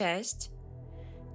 Cześć! 0.00 0.50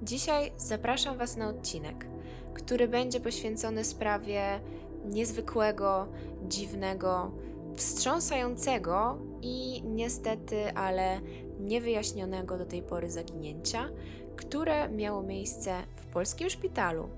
Dzisiaj 0.04 0.52
zapraszam 0.57 1.18
Was 1.18 1.38
na 1.38 1.50
odcinek, 1.50 2.05
który 2.54 2.88
będzie 2.88 3.20
poświęcony 3.20 3.84
sprawie 3.84 4.59
niezwykłego, 5.05 6.07
dziwnego, 6.48 7.31
wstrząsającego 7.75 9.17
i 9.41 9.84
niestety, 9.84 10.73
ale 10.75 11.21
niewyjaśnionego 11.59 12.57
do 12.57 12.66
tej 12.66 12.81
pory 12.81 13.12
zaginięcia, 13.12 13.90
które 14.35 14.90
miało 14.90 15.23
miejsce 15.23 15.84
w 15.95 16.05
polskim 16.05 16.49
szpitalu 16.49 17.09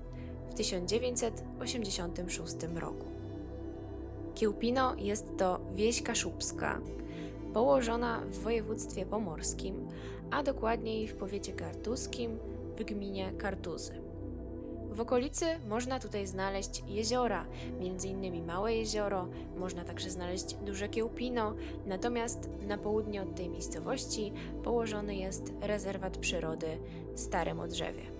w 0.50 0.54
1986 0.54 2.56
roku. 2.74 3.06
Kiełpino 4.34 4.94
jest 4.98 5.26
to 5.38 5.60
wieś 5.74 6.02
kaszubska, 6.02 6.80
położona 7.52 8.20
w 8.20 8.38
województwie 8.38 9.06
pomorskim, 9.06 9.88
a 10.30 10.42
dokładniej 10.42 11.08
w 11.08 11.14
powiecie 11.14 11.52
kartuskim 11.52 12.38
w 12.78 12.84
gminie 12.84 13.32
Kartuzy. 13.38 14.08
W 14.90 15.00
okolicy 15.00 15.46
można 15.68 16.00
tutaj 16.00 16.26
znaleźć 16.26 16.82
jeziora, 16.86 17.46
m.in. 17.80 18.46
Małe 18.46 18.74
Jezioro, 18.74 19.28
można 19.56 19.84
także 19.84 20.10
znaleźć 20.10 20.54
duże 20.54 20.88
Kiełpino, 20.88 21.54
natomiast 21.86 22.50
na 22.66 22.78
południe 22.78 23.22
od 23.22 23.34
tej 23.34 23.48
miejscowości 23.48 24.32
położony 24.64 25.16
jest 25.16 25.52
rezerwat 25.60 26.18
przyrody 26.18 26.78
Stare 27.14 27.54
Modrzewie. 27.54 28.17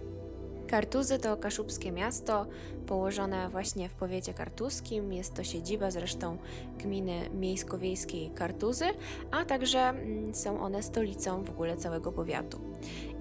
Kartuzy 0.69 1.19
to 1.19 1.37
kaszubskie 1.37 1.93
miasto 1.93 2.47
położone 2.87 3.49
właśnie 3.49 3.89
w 3.89 3.95
powiecie 3.95 4.35
kartuskim. 4.35 5.13
Jest 5.13 5.35
to 5.35 5.45
siedziba 5.45 5.91
zresztą 5.91 6.39
gminy 6.79 7.31
miejsko-wiejskiej 7.35 8.31
Kartuzy, 8.31 8.85
a 9.31 9.45
także 9.45 9.79
mm, 9.79 10.35
są 10.35 10.61
one 10.61 10.83
stolicą 10.83 11.45
w 11.45 11.51
ogóle 11.51 11.77
całego 11.77 12.13
powiatu. 12.13 12.61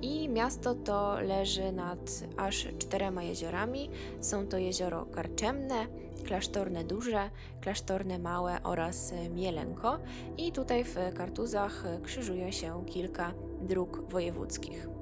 I 0.01 0.29
miasto 0.29 0.75
to 0.75 1.21
leży 1.21 1.71
nad 1.71 2.23
aż 2.37 2.67
czterema 2.79 3.23
jeziorami. 3.23 3.89
Są 4.21 4.47
to 4.47 4.57
jezioro 4.57 5.05
Karczemne, 5.05 5.87
Klasztorne 6.25 6.83
Duże, 6.83 7.29
Klasztorne 7.61 8.19
Małe 8.19 8.63
oraz 8.63 9.13
Mielenko. 9.29 9.99
I 10.37 10.51
tutaj 10.51 10.83
w 10.83 10.95
Kartuzach 11.17 11.83
krzyżuje 12.03 12.53
się 12.53 12.85
kilka 12.85 13.33
dróg 13.61 14.01
wojewódzkich. 14.09 14.96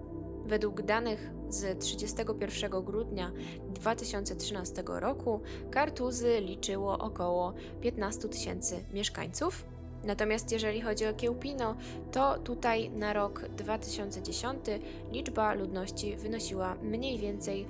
Według 0.46 0.82
danych 0.82 1.32
z 1.50 1.80
31 1.80 2.84
grudnia 2.84 3.32
2013 3.70 4.84
roku 4.88 5.42
Kartuzy 5.72 6.42
liczyło 6.42 6.98
około 6.98 7.54
15 7.82 8.30
tysięcy 8.30 8.84
mieszkańców. 8.94 9.66
Natomiast 10.04 10.52
jeżeli 10.52 10.82
chodzi 10.82 11.06
o 11.06 11.14
Kiełpino, 11.14 11.76
to 12.12 12.40
tutaj 12.40 12.90
na 12.90 13.14
rok 13.14 13.42
2010 13.50 14.66
liczba 15.12 15.54
ludności 15.54 16.16
wynosiła 16.16 16.76
mniej 16.76 17.20
więcej 17.20 17.68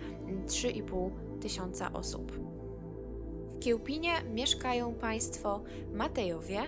3,5 0.48 1.10
tysiąca 1.42 1.94
osób. 1.94 2.32
W 3.50 3.60
Kiełpinie 3.60 4.12
mieszkają 4.34 4.94
państwo 4.94 5.62
Matejowie, 5.94 6.62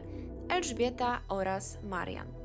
Elżbieta 0.50 1.22
oraz 1.30 1.78
Marian. 1.84 2.37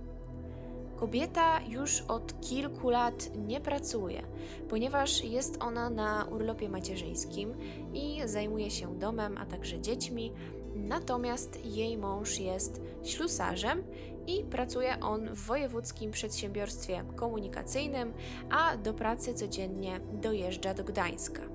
Kobieta 1.03 1.61
już 1.69 2.01
od 2.01 2.41
kilku 2.41 2.91
lat 2.91 3.31
nie 3.37 3.61
pracuje, 3.61 4.23
ponieważ 4.69 5.25
jest 5.25 5.63
ona 5.63 5.91
na 5.91 6.25
urlopie 6.25 6.69
macierzyńskim 6.69 7.55
i 7.95 8.21
zajmuje 8.25 8.71
się 8.71 8.99
domem, 8.99 9.39
a 9.39 9.47
także 9.47 9.81
dziećmi. 9.81 10.33
Natomiast 10.75 11.67
jej 11.67 11.99
mąż 11.99 12.39
jest 12.39 12.81
ślusarzem 13.05 13.85
i 14.27 14.45
pracuje 14.45 15.01
on 15.01 15.35
w 15.35 15.47
wojewódzkim 15.47 16.11
przedsiębiorstwie 16.11 17.05
komunikacyjnym, 17.17 18.13
a 18.51 18.77
do 18.77 18.95
pracy 18.95 19.35
codziennie 19.35 20.01
dojeżdża 20.13 20.75
do 20.75 20.85
Gdańska. 20.85 21.52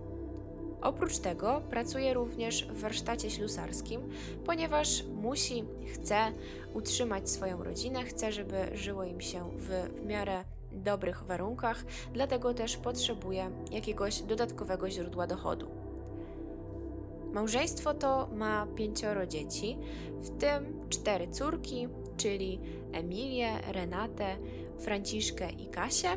Oprócz 0.81 1.17
tego 1.17 1.61
pracuje 1.69 2.13
również 2.13 2.65
w 2.65 2.79
warsztacie 2.79 3.29
ślusarskim, 3.29 4.01
ponieważ 4.45 5.03
musi, 5.03 5.63
chce 5.93 6.17
utrzymać 6.73 7.29
swoją 7.29 7.63
rodzinę, 7.63 8.03
chce, 8.03 8.31
żeby 8.31 8.55
żyło 8.73 9.03
im 9.03 9.21
się 9.21 9.49
w, 9.57 9.69
w 10.01 10.05
miarę 10.05 10.43
dobrych 10.71 11.23
warunkach, 11.23 11.85
dlatego 12.13 12.53
też 12.53 12.77
potrzebuje 12.77 13.51
jakiegoś 13.71 14.21
dodatkowego 14.21 14.89
źródła 14.89 15.27
dochodu. 15.27 15.67
Małżeństwo 17.33 17.93
to 17.93 18.29
ma 18.35 18.67
pięcioro 18.75 19.27
dzieci, 19.27 19.77
w 20.21 20.37
tym 20.37 20.89
cztery 20.89 21.27
córki, 21.27 21.87
czyli 22.17 22.59
Emilię, 22.91 23.49
Renatę, 23.71 24.37
Franciszkę 24.79 25.49
i 25.51 25.67
Kasię, 25.67 26.09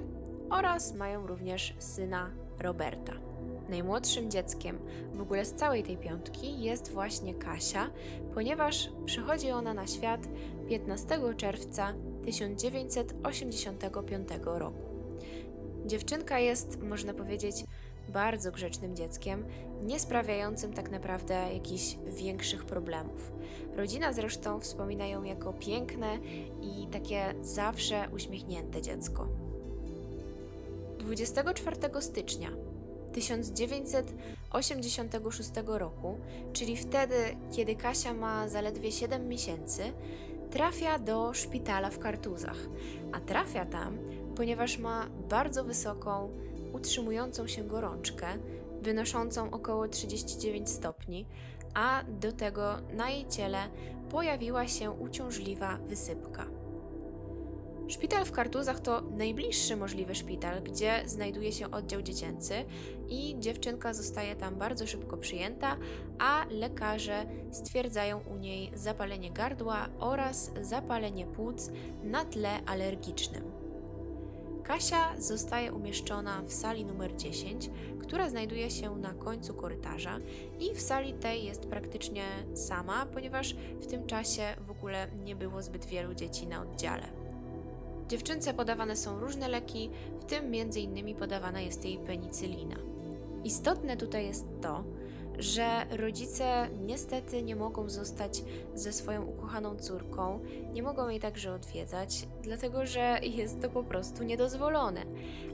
oraz 0.51 0.95
mają 0.95 1.27
również 1.27 1.75
syna 1.79 2.31
Roberta. 2.59 3.30
Najmłodszym 3.71 4.31
dzieckiem 4.31 4.79
w 5.15 5.21
ogóle 5.21 5.45
z 5.45 5.55
całej 5.55 5.83
tej 5.83 5.97
piątki 5.97 6.63
jest 6.63 6.93
właśnie 6.93 7.35
Kasia, 7.35 7.91
ponieważ 8.35 8.91
przychodzi 9.05 9.51
ona 9.51 9.75
na 9.75 9.87
świat 9.87 10.21
15 10.69 11.21
czerwca 11.37 11.95
1985 12.25 14.29
roku. 14.45 14.79
Dziewczynka 15.87 16.39
jest, 16.39 16.83
można 16.83 17.15
powiedzieć, 17.15 17.65
bardzo 18.09 18.53
grzecznym 18.53 18.97
dzieckiem, 18.97 19.45
nie 19.83 20.01
sprawiającym 20.01 20.73
tak 20.73 20.91
naprawdę 20.91 21.35
jakichś 21.35 21.97
większych 22.07 22.65
problemów. 22.65 23.33
Rodzina 23.77 24.13
zresztą 24.13 24.61
wspomina 24.61 25.07
ją 25.07 25.23
jako 25.23 25.53
piękne 25.53 26.19
i 26.63 26.87
takie 26.87 27.35
zawsze 27.43 28.09
uśmiechnięte 28.13 28.83
dziecko. 28.83 29.29
24 30.99 31.77
stycznia 32.01 32.70
1986 33.13 35.51
roku, 35.67 36.19
czyli 36.53 36.77
wtedy, 36.77 37.15
kiedy 37.53 37.77
Kasia 37.77 38.15
ma 38.15 38.49
zaledwie 38.49 38.93
7 38.93 39.29
miesięcy, 39.29 39.83
trafia 40.51 40.99
do 40.99 41.35
szpitala 41.35 41.91
w 41.91 41.99
Kartuzach. 41.99 42.59
A 43.13 43.21
trafia 43.21 43.67
tam, 43.67 43.99
ponieważ 44.37 44.79
ma 44.79 45.07
bardzo 45.29 45.65
wysoką, 45.65 46.31
utrzymującą 46.73 47.47
się 47.47 47.65
gorączkę, 47.65 48.27
wynoszącą 48.83 49.51
około 49.51 49.89
39 49.89 50.71
stopni, 50.71 51.27
a 51.75 52.05
do 52.21 52.33
tego 52.33 52.77
na 52.93 53.11
jej 53.11 53.29
ciele 53.29 53.59
pojawiła 54.11 54.69
się 54.69 54.91
uciążliwa 54.91 55.77
wysypka. 55.77 56.60
Szpital 57.91 58.25
w 58.25 58.33
Kartuzach 58.33 58.81
to 58.81 59.01
najbliższy 59.01 59.77
możliwy 59.77 60.15
szpital, 60.15 60.63
gdzie 60.63 61.03
znajduje 61.07 61.53
się 61.53 61.71
oddział 61.71 62.03
dziecięcy 62.03 62.55
i 63.09 63.37
dziewczynka 63.39 63.95
zostaje 63.95 64.37
tam 64.37 64.57
bardzo 64.57 64.87
szybko 64.87 65.17
przyjęta, 65.17 65.77
a 66.19 66.47
lekarze 66.51 67.27
stwierdzają 67.51 68.21
u 68.21 68.37
niej 68.37 68.71
zapalenie 68.75 69.31
gardła 69.31 69.89
oraz 69.99 70.53
zapalenie 70.61 71.27
płuc 71.27 71.71
na 72.03 72.25
tle 72.25 72.65
alergicznym. 72.67 73.53
Kasia 74.63 75.21
zostaje 75.21 75.73
umieszczona 75.73 76.43
w 76.43 76.53
sali 76.53 76.85
numer 76.85 77.17
10, 77.17 77.71
która 78.01 78.29
znajduje 78.29 78.71
się 78.71 78.97
na 78.97 79.15
końcu 79.15 79.55
korytarza 79.55 80.19
i 80.61 80.75
w 80.75 80.81
sali 80.81 81.13
tej 81.13 81.45
jest 81.45 81.67
praktycznie 81.67 82.25
sama, 82.55 83.07
ponieważ 83.07 83.55
w 83.81 83.87
tym 83.87 84.07
czasie 84.07 84.43
w 84.67 84.71
ogóle 84.71 85.09
nie 85.25 85.37
było 85.37 85.63
zbyt 85.63 85.85
wielu 85.85 86.15
dzieci 86.15 86.47
na 86.47 86.63
oddziale. 86.63 87.20
Dziewczynce 88.11 88.55
podawane 88.55 88.97
są 88.97 89.21
różne 89.21 89.49
leki, 89.49 89.91
w 90.21 90.25
tym 90.25 90.45
m.in. 90.45 91.17
podawana 91.17 91.61
jest 91.61 91.85
jej 91.85 91.99
penicylina. 91.99 92.77
Istotne 93.45 93.97
tutaj 93.97 94.27
jest 94.27 94.47
to, 94.63 94.85
że 95.39 95.87
rodzice 95.91 96.69
niestety 96.81 97.43
nie 97.43 97.57
mogą 97.57 97.89
zostać 97.89 98.43
ze 98.75 98.93
swoją 98.93 99.25
ukochaną 99.25 99.77
córką, 99.77 100.41
nie 100.73 100.83
mogą 100.83 101.09
jej 101.09 101.21
także 101.21 101.55
odwiedzać, 101.55 102.29
dlatego 102.43 102.87
że 102.87 103.19
jest 103.39 103.61
to 103.63 103.71
po 103.71 103.85
prostu 103.85 104.25
niedozwolone. 104.25 105.05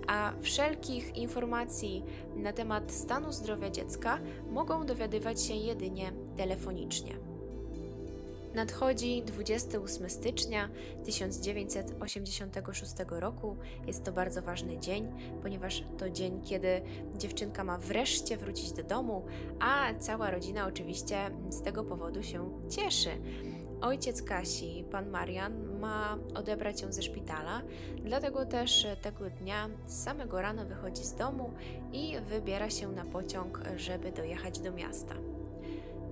A 0.06 0.32
wszelkich 0.40 1.16
informacji 1.16 2.04
na 2.36 2.52
temat 2.52 2.92
stanu 2.92 3.32
zdrowia 3.32 3.70
dziecka 3.70 4.18
mogą 4.50 4.86
dowiadywać 4.86 5.42
się 5.42 5.54
jedynie 5.54 6.12
telefonicznie. 6.36 7.35
Nadchodzi 8.56 9.22
28 9.22 10.10
stycznia 10.10 10.68
1986 11.04 12.92
roku. 13.10 13.56
Jest 13.86 14.04
to 14.04 14.12
bardzo 14.12 14.42
ważny 14.42 14.78
dzień, 14.78 15.12
ponieważ 15.42 15.84
to 15.98 16.10
dzień, 16.10 16.40
kiedy 16.44 16.82
dziewczynka 17.16 17.64
ma 17.64 17.78
wreszcie 17.78 18.36
wrócić 18.36 18.72
do 18.72 18.82
domu, 18.82 19.24
a 19.60 19.94
cała 19.98 20.30
rodzina 20.30 20.66
oczywiście 20.66 21.16
z 21.50 21.62
tego 21.62 21.84
powodu 21.84 22.22
się 22.22 22.50
cieszy. 22.70 23.10
Ojciec 23.80 24.22
Kasi, 24.22 24.84
pan 24.90 25.10
Marian, 25.10 25.78
ma 25.78 26.18
odebrać 26.34 26.82
ją 26.82 26.92
ze 26.92 27.02
szpitala, 27.02 27.62
dlatego 28.04 28.46
też 28.46 28.86
tego 29.02 29.30
dnia 29.30 29.68
z 29.86 30.02
samego 30.04 30.42
rana 30.42 30.64
wychodzi 30.64 31.04
z 31.04 31.14
domu 31.14 31.50
i 31.92 32.14
wybiera 32.28 32.70
się 32.70 32.92
na 32.92 33.04
pociąg, 33.04 33.60
żeby 33.76 34.12
dojechać 34.12 34.58
do 34.58 34.72
miasta. 34.72 35.14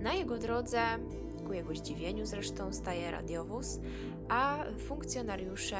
Na 0.01 0.13
jego 0.13 0.37
drodze 0.37 0.79
ku 1.47 1.53
jego 1.53 1.75
zdziwieniu 1.75 2.25
zresztą 2.25 2.73
staje 2.73 3.11
radiowóz, 3.11 3.79
a 4.29 4.63
funkcjonariusze 4.87 5.77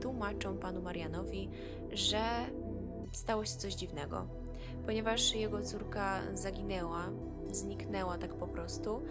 tłumaczą 0.00 0.58
panu 0.58 0.82
Marianowi, 0.82 1.48
że 1.92 2.18
mm, 2.18 3.06
stało 3.12 3.44
się 3.44 3.56
coś 3.56 3.74
dziwnego, 3.74 4.26
ponieważ 4.86 5.34
jego 5.34 5.62
córka 5.62 6.20
zaginęła, 6.34 7.10
zniknęła 7.50 8.18
tak 8.18 8.34
po 8.34 8.46
prostu, 8.46 9.02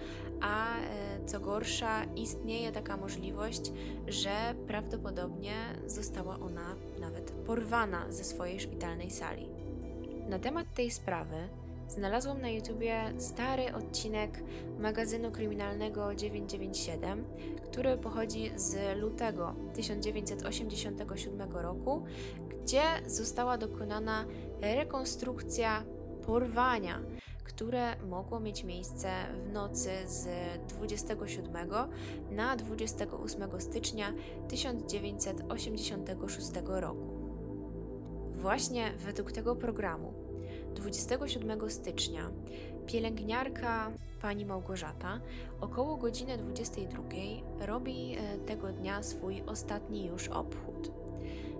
a 0.42 0.78
e, 0.78 1.26
co 1.26 1.40
gorsza, 1.40 2.04
istnieje 2.04 2.72
taka 2.72 2.98
możliwość, 2.98 3.72
że 4.08 4.56
prawdopodobnie 4.68 5.54
została 5.86 6.40
ona 6.40 6.76
nawet 7.00 7.32
porwana 7.32 8.12
ze 8.12 8.24
swojej 8.24 8.60
szpitalnej 8.60 9.12
sali. 9.12 9.50
Na 10.30 10.40
temat 10.40 10.74
tej 10.74 10.92
sprawy 10.92 11.50
znalazłam 11.88 12.42
na 12.42 12.50
YouTubie 12.50 13.14
stary 13.18 13.74
odcinek 13.74 14.44
magazynu 14.80 15.32
kryminalnego 15.32 16.16
997, 16.16 17.26
który 17.64 17.98
pochodzi 17.98 18.52
z 18.56 18.98
lutego 18.98 19.56
1987 19.74 21.52
roku, 21.52 22.04
gdzie 22.50 22.82
została 23.06 23.58
dokonana 23.58 24.26
rekonstrukcja 24.62 25.84
porwania, 26.26 27.02
które 27.44 27.96
mogło 28.06 28.40
mieć 28.40 28.64
miejsce 28.64 29.10
w 29.46 29.54
nocy 29.54 29.90
z 30.06 30.28
27 30.68 31.68
na 32.32 32.56
28 32.56 33.62
stycznia 33.62 34.14
1986 34.48 36.52
roku. 36.66 37.16
Właśnie 38.32 38.92
według 38.98 39.32
tego 39.32 39.56
programu 39.56 40.25
27 40.76 41.70
stycznia 41.70 42.32
pielęgniarka 42.88 43.92
pani 44.22 44.46
Małgorzata 44.46 45.20
około 45.62 45.98
godziny 45.98 46.38
22 46.38 47.04
robi 47.60 48.16
e, 48.18 48.38
tego 48.38 48.68
dnia 48.68 49.04
swój 49.04 49.44
ostatni 49.48 50.06
już 50.06 50.28
obchód. 50.28 50.92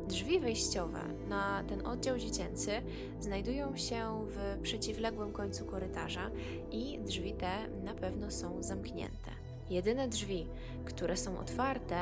Drzwi 0.08 0.40
wejściowe 0.40 1.00
na 1.30 1.64
ten 1.64 1.88
oddział 1.88 2.18
dziecięcy 2.18 2.72
znajdują 3.20 3.78
się 3.78 4.26
w 4.28 4.62
przeciwległym 4.62 5.32
końcu 5.32 5.66
korytarza 5.66 6.32
i 6.72 7.00
drzwi 7.00 7.34
te 7.34 7.68
na 7.84 7.94
pewno 7.94 8.32
są 8.32 8.64
zamknięte. 8.64 9.32
Jedyne 9.70 10.08
drzwi, 10.08 10.48
które 10.86 11.18
są 11.18 11.40
otwarte, 11.40 11.98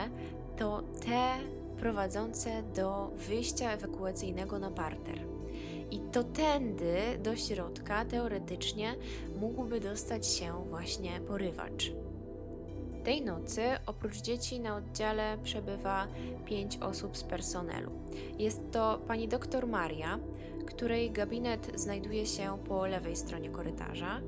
to 0.57 0.83
te 1.06 1.30
prowadzące 1.80 2.63
do 2.63 3.12
wyjścia 3.27 3.71
ewakuacyjnego 3.71 4.60
na 4.60 4.71
parter. 4.71 5.32
I 5.93 5.99
to 5.99 6.23
tędy 6.23 6.95
do 7.23 7.35
środka 7.35 8.05
teoretycznie 8.05 8.95
mógłby 9.39 9.79
dostać 9.79 10.27
się 10.27 10.65
właśnie 10.69 11.19
porywacz. 11.27 11.91
Tej 13.03 13.21
nocy 13.21 13.61
oprócz 13.85 14.21
dzieci 14.21 14.59
na 14.59 14.75
oddziale 14.75 15.37
przebywa 15.43 16.07
pięć 16.45 16.77
osób 16.77 17.17
z 17.17 17.23
personelu. 17.23 17.91
Jest 18.39 18.61
to 18.71 18.99
pani 19.07 19.27
doktor 19.27 19.67
Maria, 19.67 20.19
której 20.65 21.11
gabinet 21.11 21.71
znajduje 21.75 22.25
się 22.25 22.57
po 22.67 22.85
lewej 22.85 23.15
stronie 23.15 23.49
korytarza. 23.49 24.21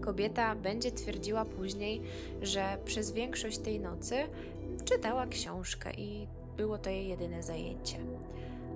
Kobieta 0.00 0.54
będzie 0.54 0.92
twierdziła 0.92 1.44
później, 1.44 2.02
że 2.42 2.78
przez 2.84 3.12
większość 3.12 3.58
tej 3.58 3.80
nocy 3.80 4.16
czytała 4.84 5.26
książkę 5.26 5.94
i 5.94 6.26
było 6.56 6.78
to 6.78 6.90
jej 6.90 7.08
jedyne 7.08 7.42
zajęcie. 7.42 7.96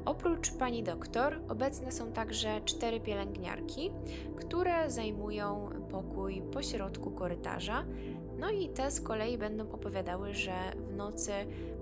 Oprócz 0.05 0.51
pani 0.51 0.83
doktor 0.83 1.41
obecne 1.49 1.93
są 1.93 2.13
także 2.13 2.61
cztery 2.65 3.01
pielęgniarki, 3.01 3.91
które 4.37 4.91
zajmują 4.91 5.71
pokój 5.91 6.43
pośrodku 6.43 7.11
korytarza, 7.11 7.85
no 8.39 8.51
i 8.51 8.69
te 8.69 8.91
z 8.91 9.01
kolei 9.01 9.39
będą 9.39 9.73
opowiadały, 9.73 10.35
że 10.35 10.53
w 10.89 10.97
nocy 10.97 11.33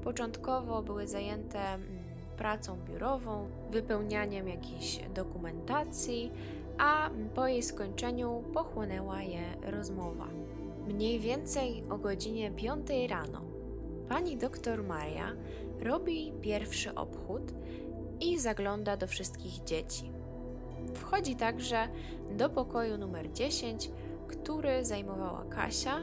początkowo 0.04 0.82
były 0.82 1.06
zajęte 1.06 1.58
mm, 1.58 1.88
pracą 2.36 2.76
biurową, 2.88 3.48
wypełnianiem 3.70 4.48
jakiejś 4.48 5.00
dokumentacji, 5.14 6.32
a 6.78 7.10
po 7.34 7.46
jej 7.46 7.62
skończeniu 7.62 8.44
pochłonęła 8.54 9.22
je 9.22 9.42
rozmowa. 9.62 10.28
Mniej 10.86 11.20
więcej 11.20 11.82
o 11.90 11.98
godzinie 11.98 12.50
5 12.50 12.88
rano 13.08 13.40
pani 14.08 14.36
doktor 14.36 14.84
Maria 14.84 15.32
robi 15.80 16.32
pierwszy 16.40 16.94
obchód 16.94 17.42
i 18.22 18.38
zagląda 18.38 18.96
do 18.96 19.06
wszystkich 19.06 19.64
dzieci. 19.64 20.12
Wchodzi 20.94 21.36
także 21.36 21.88
do 22.30 22.50
pokoju 22.50 22.98
numer 22.98 23.32
10, 23.32 23.90
który 24.28 24.84
zajmowała 24.84 25.44
Kasia 25.44 25.98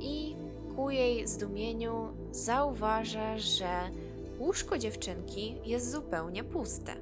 i 0.00 0.36
ku 0.76 0.90
jej 0.90 1.26
zdumieniu 1.26 2.08
zauważa, 2.30 3.38
że 3.38 3.90
łóżko 4.38 4.78
dziewczynki 4.78 5.54
jest 5.64 5.90
zupełnie 5.90 6.44
puste. 6.44 6.94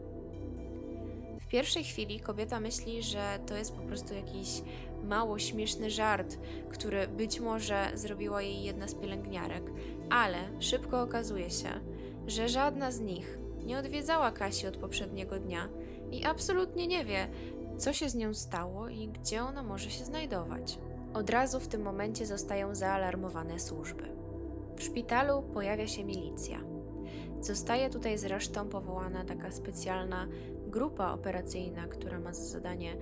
W 1.41 1.47
pierwszej 1.49 1.85
chwili 1.85 2.21
kobieta 2.21 2.61
myśli, 2.61 3.03
że 3.03 3.39
to 3.47 3.57
jest 3.57 3.73
po 3.73 3.83
prostu 3.83 4.15
jakiś 4.15 4.63
mało 5.05 5.39
śmieszny 5.39 5.91
żart, 5.91 6.39
który 6.71 7.09
być 7.09 7.41
może 7.41 7.91
zrobiła 7.95 8.43
jej 8.43 8.63
jedna 8.63 8.89
z 8.89 8.95
pielęgniarek, 8.95 9.71
ale 10.11 10.39
szybko 10.61 11.03
okazuje 11.03 11.51
się, 11.51 11.69
że 12.27 12.49
żadna 12.49 12.91
z 12.91 13.01
nich 13.01 13.39
nie 13.67 13.79
odwiedzała 13.79 14.31
Kasi 14.31 14.67
od 14.67 14.77
poprzedniego 14.77 15.39
dnia 15.39 15.69
i 16.11 16.25
absolutnie 16.25 16.87
nie 16.87 17.05
wie, 17.05 17.29
co 17.79 17.93
się 17.93 18.09
z 18.09 18.15
nią 18.15 18.35
stało 18.35 18.89
i 18.89 19.09
gdzie 19.09 19.43
ona 19.43 19.63
może 19.63 19.91
się 19.91 20.05
znajdować. 20.05 20.79
Od 21.15 21.31
razu 21.31 21.61
w 21.61 21.69
tym 21.69 21.83
momencie 21.83 22.27
zostają 22.27 22.75
zaalarmowane 22.75 23.61
służby. 23.61 24.03
W 24.77 24.83
szpitalu 24.83 25.43
pojawia 25.43 25.87
się 25.87 26.05
milicja. 26.05 26.59
Zostaje 27.41 27.91
tutaj 27.91 28.19
zresztą 28.19 28.69
powołana 28.69 29.25
taka 29.25 29.51
specjalna 29.51 30.27
grupa 30.67 31.13
operacyjna, 31.13 31.87
która 31.87 32.21
ma 32.21 32.35
za 32.35 32.45
zadanie 32.45 32.97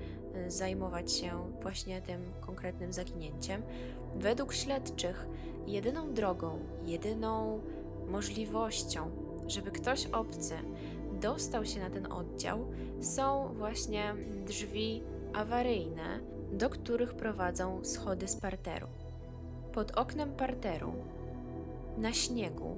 y, 0.47 0.51
zajmować 0.51 1.13
się 1.13 1.53
właśnie 1.63 2.03
tym 2.03 2.21
konkretnym 2.41 2.93
zaginięciem. 2.93 3.63
Według 4.15 4.55
śledczych, 4.55 5.27
jedyną 5.67 6.15
drogą, 6.15 6.59
jedyną 6.85 7.61
możliwością, 8.09 9.11
żeby 9.49 9.71
ktoś 9.71 10.07
obcy 10.07 10.55
dostał 11.21 11.65
się 11.65 11.81
na 11.81 11.91
ten 11.91 12.13
oddział, 12.13 12.67
są 13.01 13.55
właśnie 13.55 14.15
drzwi 14.47 15.03
awaryjne, 15.33 16.21
do 16.53 16.71
których 16.71 17.15
prowadzą 17.15 17.85
schody 17.85 18.29
z 18.29 18.37
parteru. 18.37 18.87
Pod 19.73 19.91
oknem 19.91 20.33
parteru, 20.33 20.93
na 21.99 22.13
śniegu, 22.13 22.77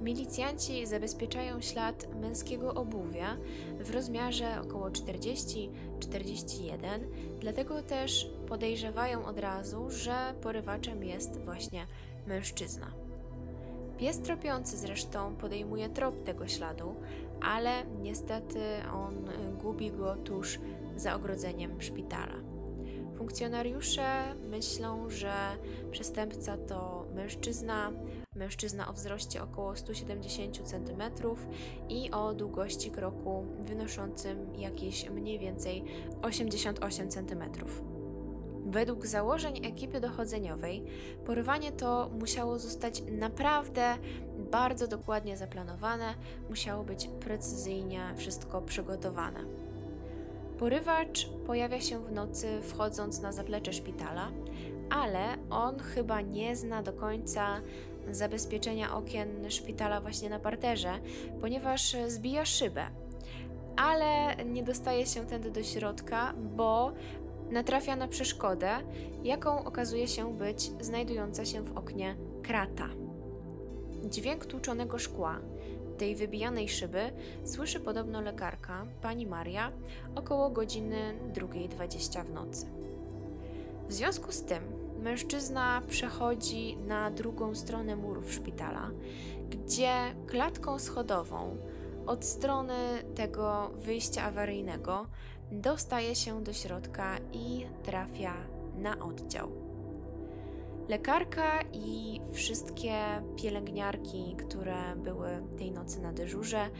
milicjanci 0.00 0.86
zabezpieczają 0.86 1.60
ślad 1.60 2.14
męskiego 2.20 2.74
obuwia 2.74 3.36
w 3.80 3.90
rozmiarze 3.90 4.60
około 4.60 4.88
40-41, 4.88 5.68
dlatego 7.40 7.82
też 7.82 8.30
podejrzewają 8.48 9.26
od 9.26 9.38
razu, 9.38 9.90
że 9.90 10.34
porywaczem 10.40 11.04
jest 11.04 11.40
właśnie 11.40 11.86
mężczyzna. 12.26 13.03
Pies 13.98 14.20
tropiący 14.20 14.76
zresztą 14.76 15.36
podejmuje 15.36 15.88
trop 15.88 16.24
tego 16.24 16.48
śladu, 16.48 16.94
ale 17.40 17.70
niestety 18.02 18.60
on 18.92 19.28
gubi 19.62 19.90
go 19.90 20.16
tuż 20.16 20.58
za 20.96 21.14
ogrodzeniem 21.14 21.82
szpitala. 21.82 22.34
Funkcjonariusze 23.16 24.34
myślą, 24.50 25.10
że 25.10 25.32
przestępca 25.90 26.56
to 26.56 27.06
mężczyzna, 27.14 27.92
mężczyzna 28.34 28.88
o 28.88 28.92
wzroście 28.92 29.42
około 29.42 29.76
170 29.76 30.58
cm 30.58 31.02
i 31.88 32.10
o 32.10 32.34
długości 32.34 32.90
kroku 32.90 33.46
wynoszącym 33.60 34.54
jakieś 34.54 35.10
mniej 35.10 35.38
więcej 35.38 35.84
88 36.22 37.10
cm. 37.10 37.42
Według 38.74 39.06
założeń 39.06 39.66
ekipy 39.66 40.00
dochodzeniowej, 40.00 40.84
porwanie 41.26 41.72
to 41.72 42.10
musiało 42.20 42.58
zostać 42.58 43.02
naprawdę 43.10 43.94
bardzo 44.50 44.88
dokładnie 44.88 45.36
zaplanowane, 45.36 46.14
musiało 46.48 46.84
być 46.84 47.08
precyzyjnie 47.20 48.00
wszystko 48.16 48.62
przygotowane. 48.62 49.40
Porywacz 50.58 51.28
pojawia 51.46 51.80
się 51.80 52.04
w 52.04 52.12
nocy, 52.12 52.46
wchodząc 52.62 53.20
na 53.20 53.32
zaplecze 53.32 53.72
szpitala, 53.72 54.30
ale 54.90 55.24
on 55.50 55.78
chyba 55.78 56.20
nie 56.20 56.56
zna 56.56 56.82
do 56.82 56.92
końca 56.92 57.60
zabezpieczenia 58.10 58.96
okien 58.96 59.50
szpitala 59.50 60.00
właśnie 60.00 60.30
na 60.30 60.38
parterze, 60.38 60.92
ponieważ 61.40 61.96
zbija 62.06 62.44
szybę. 62.44 62.86
Ale 63.76 64.36
nie 64.44 64.62
dostaje 64.62 65.06
się 65.06 65.26
tędy 65.26 65.50
do 65.50 65.62
środka, 65.62 66.34
bo 66.56 66.92
natrafia 67.50 67.96
na 67.96 68.08
przeszkodę, 68.08 68.70
jaką 69.24 69.64
okazuje 69.64 70.08
się 70.08 70.38
być 70.38 70.70
znajdująca 70.80 71.44
się 71.44 71.62
w 71.62 71.76
oknie 71.76 72.16
krata. 72.42 72.88
Dźwięk 74.04 74.46
tłuczonego 74.46 74.98
szkła, 74.98 75.40
tej 75.98 76.16
wybijanej 76.16 76.68
szyby, 76.68 77.10
słyszy 77.44 77.80
podobno 77.80 78.20
lekarka, 78.20 78.86
pani 79.02 79.26
Maria, 79.26 79.72
około 80.14 80.50
godziny 80.50 81.14
2.20 81.32 82.24
w 82.24 82.30
nocy. 82.30 82.66
W 83.88 83.92
związku 83.92 84.32
z 84.32 84.42
tym 84.42 84.62
mężczyzna 85.02 85.82
przechodzi 85.88 86.76
na 86.76 87.10
drugą 87.10 87.54
stronę 87.54 87.96
murów 87.96 88.32
szpitala, 88.32 88.90
gdzie 89.50 89.92
klatką 90.26 90.78
schodową 90.78 91.56
od 92.06 92.24
strony 92.24 92.74
tego 93.14 93.70
wyjścia 93.74 94.22
awaryjnego 94.22 95.06
dostaje 95.60 96.14
się 96.14 96.44
do 96.44 96.52
środka 96.52 97.16
i 97.32 97.66
trafia 97.82 98.34
na 98.76 98.98
oddział. 98.98 99.52
Lekarka 100.88 101.62
i 101.72 102.20
wszystkie 102.32 102.94
pielęgniarki, 103.36 104.36
które 104.38 104.96
były 104.96 105.28
tej 105.58 105.72
nocy 105.72 106.00
na 106.00 106.12
dyżurze, 106.12 106.70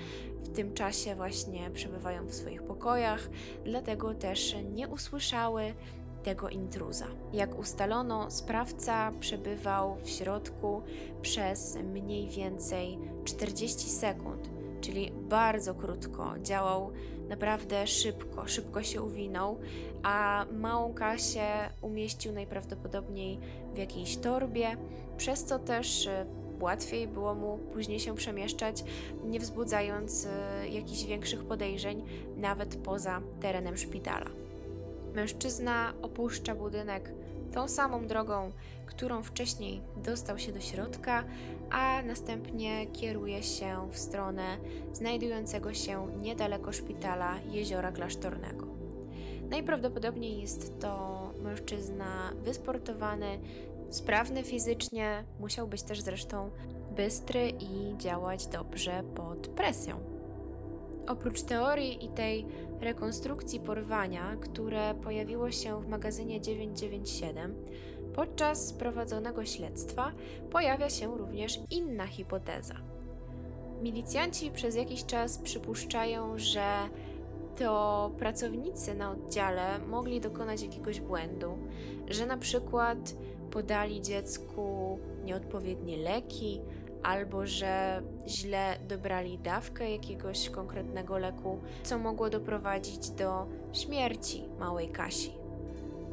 w 0.43 0.49
tym 0.49 0.75
czasie 0.75 1.15
właśnie 1.15 1.71
przebywają 1.71 2.27
w 2.27 2.35
swoich 2.35 2.63
pokojach, 2.63 3.31
dlatego 3.65 4.15
też 4.15 4.57
nie 4.75 4.89
usłyszały 4.89 5.75
tego 6.23 6.49
intruza. 6.49 7.07
Jak 7.33 7.59
ustalono, 7.59 8.31
sprawca 8.31 9.11
przebywał 9.21 9.97
w 9.97 10.09
środku 10.09 10.83
przez 11.23 11.77
mniej 11.77 12.29
więcej 12.29 12.99
40 13.25 13.91
sekund, 13.91 14.51
czyli 14.81 15.13
bardzo 15.13 15.75
krótko. 15.75 16.35
Działał 16.43 16.93
naprawdę 17.29 17.87
szybko, 17.87 18.47
szybko 18.47 18.83
się 18.83 19.03
uwinął, 19.03 19.59
a 20.03 20.47
małą 20.53 20.95
Kasię 20.95 21.71
umieścił 21.83 22.33
najprawdopodobniej 22.33 23.41
w 23.75 23.79
jakiejś 23.79 24.17
torbie, 24.17 24.77
przez 25.17 25.45
co 25.45 25.59
też 25.59 26.07
e, 26.07 26.27
łatwiej 26.61 27.09
było 27.09 27.35
mu 27.35 27.59
później 27.59 28.01
się 28.01 28.15
przemieszczać, 28.15 28.85
nie 29.25 29.41
wzbudzając 29.41 30.27
e, 30.27 30.69
jakichś 30.69 31.05
większych 31.05 31.45
podejrzeń, 31.45 32.03
nawet 32.37 32.77
poza 32.77 33.21
terenem 33.41 33.77
szpitala. 33.77 34.31
Mężczyzna 35.15 35.93
opuszcza 36.03 36.55
budynek 36.55 37.13
tą 37.53 37.69
samą 37.69 38.07
drogą, 38.07 38.53
którą 38.87 39.23
wcześniej 39.23 39.81
dostał 39.97 40.39
się 40.39 40.53
do 40.53 40.61
środka, 40.61 41.25
a 41.75 42.03
następnie 42.03 42.87
kieruje 42.87 43.43
się 43.43 43.89
w 43.93 43.99
stronę 43.99 44.57
znajdującego 44.93 45.75
się 45.75 46.09
niedaleko 46.19 46.73
szpitala 46.73 47.35
jeziora 47.51 47.93
klasztornego. 47.93 48.67
Najprawdopodobniej 49.51 50.41
jest 50.41 50.81
to 50.81 51.21
mężczyzna 51.43 52.33
wysportowany, 52.45 53.39
sprawny 53.91 54.43
fizycznie, 54.43 55.25
musiał 55.41 55.69
być 55.69 55.83
też 55.83 56.01
zresztą 56.01 56.51
bystry 56.97 57.49
i 57.49 57.99
działać 57.99 58.47
dobrze 58.47 59.03
pod 59.15 59.49
presją. 59.49 60.01
Oprócz 61.09 61.43
teorii 61.43 62.05
i 62.05 62.09
tej 62.09 62.47
rekonstrukcji 62.81 63.61
porwania, 63.61 64.37
które 64.41 64.95
pojawiło 64.95 65.51
się 65.51 65.81
w 65.83 65.89
magazynie 65.89 66.41
997, 66.41 67.55
podczas 68.15 68.73
prowadzonego 68.73 69.45
śledztwa 69.45 70.13
pojawia 70.51 70.91
się 70.91 71.19
również 71.19 71.61
inna 71.71 72.07
hipoteza. 72.07 72.75
Milicjanci 73.83 74.51
przez 74.51 74.77
jakiś 74.77 75.05
czas 75.05 75.39
przypuszczają, 75.39 76.39
że 76.39 76.65
to 77.59 78.11
pracownicy 78.19 78.95
na 78.95 79.11
oddziale 79.11 79.79
mogli 79.79 80.21
dokonać 80.21 80.63
jakiegoś 80.63 81.01
błędu, 81.01 81.59
że 82.09 82.27
na 82.27 82.37
przykład 82.37 83.15
podali 83.51 84.03
dziecku 84.03 84.99
nieodpowiednie 85.25 85.97
leki, 85.97 86.61
albo 87.03 87.47
że 87.47 88.03
źle 88.27 88.79
dobrali 88.89 89.39
dawkę 89.39 89.91
jakiegoś 89.91 90.51
konkretnego 90.51 91.19
leku, 91.19 91.59
co 91.83 91.99
mogło 91.99 92.31
doprowadzić 92.31 93.11
do 93.11 93.47
śmierci 93.73 94.45
małej 94.59 94.89
Kasi. 94.89 95.33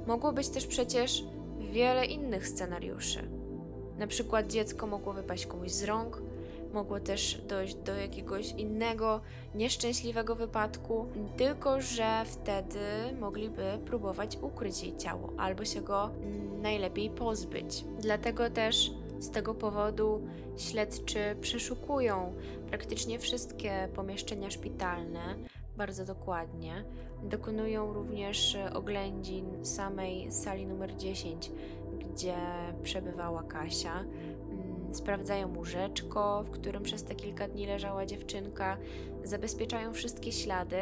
Mogło 0.08 0.32
być 0.32 0.50
też 0.50 0.68
przecież 0.68 1.24
wiele 1.72 2.06
innych 2.06 2.48
scenariuszy. 2.48 3.30
Na 3.98 4.08
przykład 4.08 4.48
dziecko 4.48 4.88
mogło 4.88 5.14
wypaść 5.14 5.46
komuś 5.46 5.72
z 5.72 5.84
rąk, 5.84 6.22
mogło 6.74 7.00
też 7.00 7.42
dojść 7.48 7.76
do 7.76 7.96
jakiegoś 7.96 8.52
innego 8.52 9.22
nieszczęśliwego 9.56 10.36
wypadku, 10.36 11.06
tylko 11.38 11.82
że 11.82 12.24
wtedy 12.26 12.80
mogliby 13.20 13.64
próbować 13.86 14.38
ukryć 14.42 14.84
jej 14.84 14.98
ciało 14.98 15.34
albo 15.38 15.66
się 15.66 15.82
go 15.82 16.10
najlepiej 16.62 17.10
pozbyć. 17.10 17.86
Dlatego 18.00 18.50
też 18.50 18.92
z 19.20 19.30
tego 19.30 19.56
powodu 19.56 20.22
śledczy 20.58 21.20
przeszukują 21.42 22.34
praktycznie 22.68 23.20
wszystkie 23.20 23.90
pomieszczenia 23.96 24.52
szpitalne 24.52 25.36
bardzo 25.78 26.06
dokładnie. 26.06 26.84
Dokonują 27.24 27.94
również 27.94 28.58
oględzin 28.74 29.66
samej 29.66 30.32
sali 30.32 30.68
numer 30.68 30.96
10, 30.96 31.52
gdzie 32.00 32.36
przebywała 32.84 33.44
Kasia 33.44 34.06
sprawdzają 34.96 35.56
łóżeczko, 35.56 36.44
w 36.44 36.50
którym 36.50 36.84
przez 36.84 37.04
te 37.04 37.16
kilka 37.16 37.48
dni 37.48 37.68
leżała 37.68 38.06
dziewczynka, 38.06 38.78
zabezpieczają 39.24 39.94
wszystkie 39.94 40.32
ślady 40.32 40.82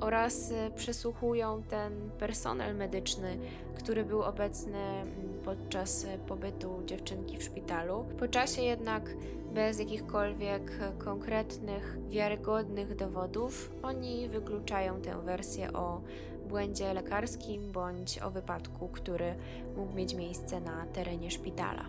oraz 0.00 0.50
y, 0.50 0.54
przesłuchują 0.76 1.62
ten 1.62 2.10
personel 2.18 2.76
medyczny, 2.76 3.38
który 3.74 4.04
był 4.04 4.22
obecny 4.22 4.78
mm, 4.78 5.08
podczas 5.44 6.04
y, 6.04 6.18
pobytu 6.26 6.82
dziewczynki 6.86 7.36
w 7.36 7.42
szpitalu. 7.42 8.04
Po 8.18 8.28
czasie 8.28 8.62
jednak 8.62 9.10
bez 9.54 9.78
jakichkolwiek 9.78 10.72
konkretnych, 10.98 11.98
wiarygodnych 12.08 12.96
dowodów, 12.96 13.72
oni 13.82 14.28
wykluczają 14.28 15.00
tę 15.00 15.22
wersję 15.22 15.72
o 15.72 16.00
błędzie 16.48 16.94
lekarskim 16.94 17.72
bądź 17.72 18.18
o 18.18 18.30
wypadku, 18.30 18.88
który 18.88 19.34
mógł 19.76 19.94
mieć 19.94 20.14
miejsce 20.14 20.60
na 20.60 20.86
terenie 20.86 21.30
szpitala. 21.30 21.88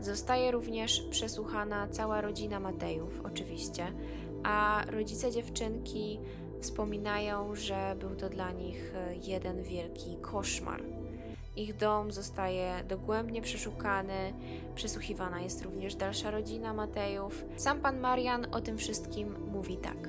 Zostaje 0.00 0.50
również 0.50 1.02
przesłuchana 1.10 1.88
cała 1.88 2.20
rodzina 2.20 2.60
Matejów, 2.60 3.20
oczywiście, 3.24 3.86
a 4.42 4.84
rodzice 4.90 5.30
dziewczynki 5.30 6.20
wspominają, 6.60 7.54
że 7.54 7.96
był 8.00 8.16
to 8.16 8.28
dla 8.28 8.52
nich 8.52 8.92
jeden 9.28 9.62
wielki 9.62 10.16
koszmar. 10.20 10.82
Ich 11.56 11.76
dom 11.76 12.12
zostaje 12.12 12.84
dogłębnie 12.88 13.42
przeszukany, 13.42 14.34
przesłuchiwana 14.74 15.40
jest 15.40 15.62
również 15.62 15.94
dalsza 15.94 16.30
rodzina 16.30 16.74
Matejów. 16.74 17.44
Sam 17.56 17.80
pan 17.80 18.00
Marian 18.00 18.46
o 18.52 18.60
tym 18.60 18.78
wszystkim 18.78 19.34
mówi 19.52 19.76
tak. 19.76 20.08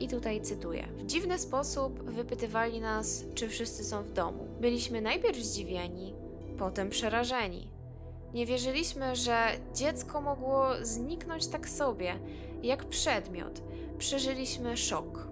I 0.00 0.08
tutaj 0.08 0.40
cytuję: 0.40 0.88
W 0.96 1.06
dziwny 1.06 1.38
sposób 1.38 2.02
wypytywali 2.10 2.80
nas, 2.80 3.24
czy 3.34 3.48
wszyscy 3.48 3.84
są 3.84 4.02
w 4.02 4.12
domu. 4.12 4.46
Byliśmy 4.60 5.00
najpierw 5.00 5.38
zdziwieni, 5.38 6.14
potem 6.58 6.90
przerażeni. 6.90 7.70
Nie 8.34 8.46
wierzyliśmy, 8.46 9.16
że 9.16 9.46
dziecko 9.74 10.20
mogło 10.20 10.66
zniknąć 10.82 11.46
tak 11.46 11.68
sobie, 11.68 12.18
jak 12.62 12.84
przedmiot. 12.84 13.62
Przeżyliśmy 13.98 14.76
szok. 14.76 15.28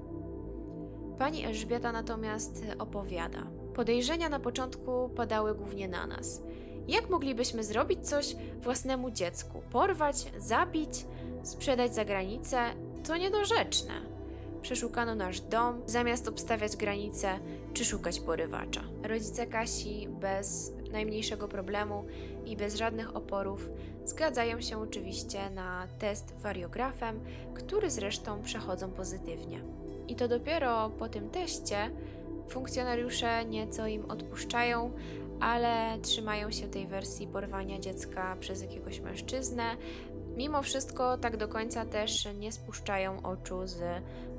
Pani 1.18 1.44
Elżbieta 1.44 1.92
natomiast 1.92 2.62
opowiada. 2.78 3.61
Podejrzenia 3.74 4.28
na 4.28 4.40
początku 4.40 5.08
padały 5.08 5.54
głównie 5.54 5.88
na 5.88 6.06
nas. 6.06 6.42
Jak 6.88 7.10
moglibyśmy 7.10 7.64
zrobić 7.64 8.08
coś 8.08 8.36
własnemu 8.62 9.10
dziecku? 9.10 9.62
Porwać, 9.70 10.16
zabić, 10.38 11.06
sprzedać 11.42 11.94
za 11.94 12.04
granicę? 12.04 12.58
To 13.06 13.16
niedorzeczne. 13.16 13.94
Przeszukano 14.62 15.14
nasz 15.14 15.40
dom, 15.40 15.82
zamiast 15.86 16.28
obstawiać 16.28 16.76
granice 16.76 17.38
czy 17.72 17.84
szukać 17.84 18.20
porywacza. 18.20 18.82
Rodzice 19.02 19.46
Kasi 19.46 20.08
bez 20.08 20.72
najmniejszego 20.92 21.48
problemu 21.48 22.04
i 22.46 22.56
bez 22.56 22.76
żadnych 22.76 23.16
oporów 23.16 23.68
zgadzają 24.04 24.60
się 24.60 24.78
oczywiście 24.78 25.50
na 25.50 25.88
test 25.98 26.34
wariografem, 26.38 27.20
który 27.54 27.90
zresztą 27.90 28.42
przechodzą 28.42 28.90
pozytywnie. 28.90 29.60
I 30.08 30.16
to 30.16 30.28
dopiero 30.28 30.90
po 30.90 31.08
tym 31.08 31.30
teście 31.30 31.90
funkcjonariusze 32.52 33.44
nieco 33.44 33.86
im 33.86 34.10
odpuszczają, 34.10 34.90
ale 35.40 35.98
trzymają 36.02 36.50
się 36.50 36.68
tej 36.68 36.86
wersji 36.86 37.26
porwania 37.26 37.78
dziecka 37.78 38.36
przez 38.40 38.62
jakiegoś 38.62 39.00
mężczyznę. 39.00 39.76
Mimo 40.36 40.62
wszystko, 40.62 41.18
tak 41.18 41.36
do 41.36 41.48
końca 41.48 41.84
też 41.84 42.28
nie 42.38 42.52
spuszczają 42.52 43.22
oczu 43.22 43.66
z 43.66 43.80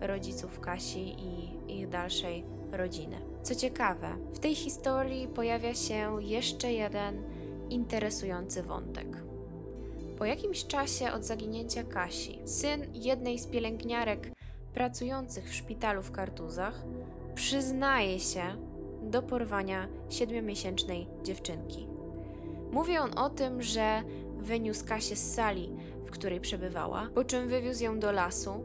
rodziców 0.01 0.59
Kasi 0.59 1.15
i 1.19 1.53
ich 1.79 1.89
dalszej 1.89 2.45
rodziny. 2.71 3.21
Co 3.43 3.55
ciekawe, 3.55 4.17
w 4.33 4.39
tej 4.39 4.55
historii 4.55 5.27
pojawia 5.27 5.73
się 5.73 6.23
jeszcze 6.23 6.73
jeden 6.73 7.23
interesujący 7.69 8.63
wątek. 8.63 9.07
Po 10.17 10.25
jakimś 10.25 10.65
czasie 10.65 11.11
od 11.11 11.25
zaginięcia 11.25 11.83
Kasi, 11.83 12.39
syn 12.45 12.81
jednej 12.93 13.39
z 13.39 13.47
pielęgniarek 13.47 14.31
pracujących 14.73 15.49
w 15.49 15.55
szpitalu 15.55 16.01
w 16.01 16.11
Kartuzach 16.11 16.83
przyznaje 17.35 18.19
się 18.19 18.43
do 19.01 19.21
porwania 19.21 19.87
siedmiomiesięcznej 20.09 21.07
dziewczynki. 21.23 21.87
Mówi 22.71 22.97
on 22.97 23.17
o 23.17 23.29
tym, 23.29 23.61
że 23.61 24.03
wyniósł 24.37 24.85
Kasię 24.85 25.15
z 25.15 25.33
sali, 25.33 25.69
w 26.05 26.11
której 26.11 26.41
przebywała, 26.41 27.09
po 27.15 27.23
czym 27.23 27.47
wywiózł 27.47 27.83
ją 27.83 27.99
do 27.99 28.11
lasu, 28.11 28.63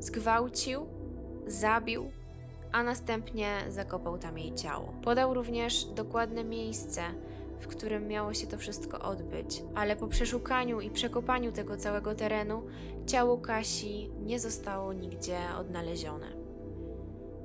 zgwałcił, 0.00 0.86
zabił 1.46 2.10
a 2.72 2.82
następnie 2.82 3.56
zakopał 3.68 4.18
tam 4.18 4.38
jej 4.38 4.54
ciało. 4.54 4.92
Podał 5.02 5.34
również 5.34 5.84
dokładne 5.84 6.44
miejsce, 6.44 7.02
w 7.60 7.66
którym 7.66 8.08
miało 8.08 8.34
się 8.34 8.46
to 8.46 8.58
wszystko 8.58 9.00
odbyć, 9.00 9.62
ale 9.74 9.96
po 9.96 10.08
przeszukaniu 10.08 10.80
i 10.80 10.90
przekopaniu 10.90 11.52
tego 11.52 11.76
całego 11.76 12.14
terenu 12.14 12.62
ciało 13.06 13.38
Kasi 13.38 14.10
nie 14.26 14.40
zostało 14.40 14.92
nigdzie 14.92 15.38
odnalezione. 15.60 16.39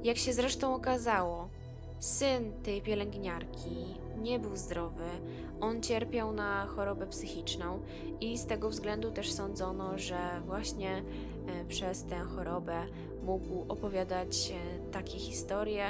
Jak 0.06 0.18
się 0.18 0.34
zresztą 0.34 0.76
okazało, 0.76 1.50
syn 2.00 2.54
tej 2.64 2.82
pielęgniarki 2.82 3.86
nie 4.22 4.40
był 4.40 4.56
zdrowy, 4.56 5.04
on 5.62 5.82
cierpiał 5.82 6.34
na 6.34 6.66
chorobę 6.66 7.08
psychiczną 7.08 7.80
i 8.22 8.38
z 8.38 8.46
tego 8.46 8.70
względu 8.70 9.12
też 9.12 9.32
sądzono, 9.32 9.98
że 9.98 10.42
właśnie 10.46 11.04
e, 11.48 11.66
przez 11.66 12.04
tę 12.04 12.20
chorobę 12.20 12.86
mógł 13.24 13.66
opowiadać 13.68 14.52
e, 14.52 14.92
takie 14.92 15.20
historie. 15.20 15.86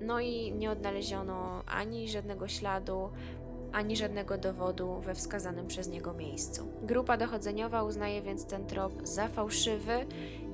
No 0.00 0.20
i 0.20 0.52
nie 0.52 0.70
odnaleziono 0.70 1.62
ani 1.66 2.08
żadnego 2.08 2.48
śladu, 2.48 3.10
ani 3.72 3.96
żadnego 3.96 4.38
dowodu 4.38 5.00
we 5.00 5.14
wskazanym 5.14 5.66
przez 5.66 5.88
niego 5.88 6.14
miejscu. 6.14 6.66
Grupa 6.82 7.16
dochodzeniowa 7.16 7.82
uznaje 7.82 8.22
więc 8.22 8.46
ten 8.46 8.66
trop 8.66 8.92
za 9.02 9.28
fałszywy 9.28 10.06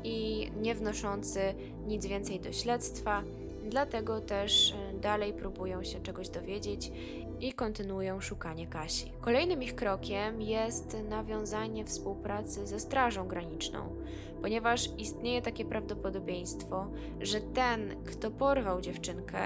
i 0.05 0.51
nie 0.61 0.75
wnoszący 0.75 1.41
nic 1.87 2.07
więcej 2.07 2.41
do 2.41 2.53
śledztwa, 2.53 3.23
dlatego 3.71 4.21
też 4.21 4.73
e, 4.73 4.99
dalej 4.99 5.33
próbują 5.33 5.85
się 5.85 6.01
czegoś 6.01 6.29
dowiedzieć 6.29 6.93
i 7.41 7.53
kontynuują 7.53 8.21
szukanie 8.21 8.67
Kasi. 8.67 9.13
Kolejnym 9.21 9.63
ich 9.63 9.75
krokiem 9.75 10.43
jest 10.43 10.97
nawiązanie 11.09 11.85
współpracy 11.85 12.67
ze 12.67 12.81
Strażą 12.81 13.29
Graniczną, 13.29 13.97
ponieważ 14.43 14.91
istnieje 14.99 15.43
takie 15.43 15.65
prawdopodobieństwo, 15.65 16.87
że 17.21 17.41
ten, 17.41 18.05
kto 18.05 18.31
porwał 18.31 18.81
dziewczynkę, 18.81 19.39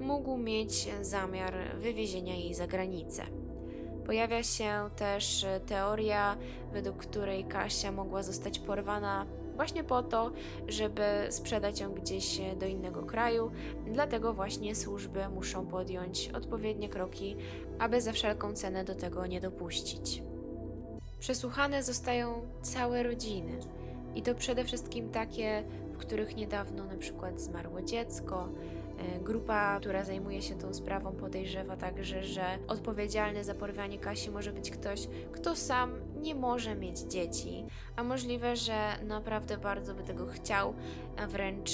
mógł 0.00 0.36
mieć 0.36 0.88
zamiar 1.00 1.54
wywiezienia 1.78 2.34
jej 2.34 2.54
za 2.54 2.66
granicę. 2.66 3.22
Pojawia 4.06 4.42
się 4.42 4.90
też 4.96 5.46
teoria, 5.66 6.36
według 6.72 6.96
której 6.96 7.44
Kasia 7.44 7.92
mogła 7.92 8.22
zostać 8.22 8.58
porwana 8.58 9.26
właśnie 9.60 9.84
po 9.84 10.02
to, 10.02 10.30
żeby 10.68 11.02
sprzedać 11.30 11.80
ją 11.80 11.94
gdzieś 11.94 12.40
do 12.60 12.66
innego 12.66 13.02
kraju. 13.02 13.50
Dlatego 13.86 14.34
właśnie 14.34 14.74
służby 14.74 15.28
muszą 15.28 15.66
podjąć 15.66 16.28
odpowiednie 16.28 16.88
kroki, 16.88 17.36
aby 17.78 18.00
za 18.00 18.12
wszelką 18.12 18.52
cenę 18.52 18.84
do 18.84 18.94
tego 18.94 19.26
nie 19.26 19.40
dopuścić. 19.40 20.22
Przesłuchane 21.18 21.82
zostają 21.82 22.42
całe 22.62 23.02
rodziny. 23.02 23.58
I 24.14 24.22
to 24.22 24.34
przede 24.34 24.64
wszystkim 24.64 25.10
takie, 25.10 25.64
w 25.92 25.96
których 25.96 26.36
niedawno 26.36 26.84
na 26.84 26.96
przykład 26.96 27.40
zmarło 27.40 27.82
dziecko, 27.82 28.48
E, 29.00 29.20
grupa, 29.20 29.80
która 29.80 30.04
zajmuje 30.04 30.42
się 30.42 30.54
tą 30.54 30.74
sprawą, 30.74 31.12
podejrzewa 31.12 31.76
także, 31.76 32.24
że 32.24 32.58
odpowiedzialny 32.68 33.44
za 33.44 33.54
porwanie 33.54 33.98
Kasi 33.98 34.30
może 34.30 34.52
być 34.52 34.70
ktoś, 34.70 35.08
kto 35.32 35.56
sam 35.56 35.92
nie 36.20 36.34
może 36.34 36.74
mieć 36.74 36.98
dzieci, 36.98 37.64
a 37.96 38.04
możliwe, 38.04 38.56
że 38.56 38.74
naprawdę 39.02 39.58
bardzo 39.58 39.94
by 39.94 40.02
tego 40.02 40.26
chciał, 40.26 40.74
a 41.16 41.26
wręcz 41.26 41.70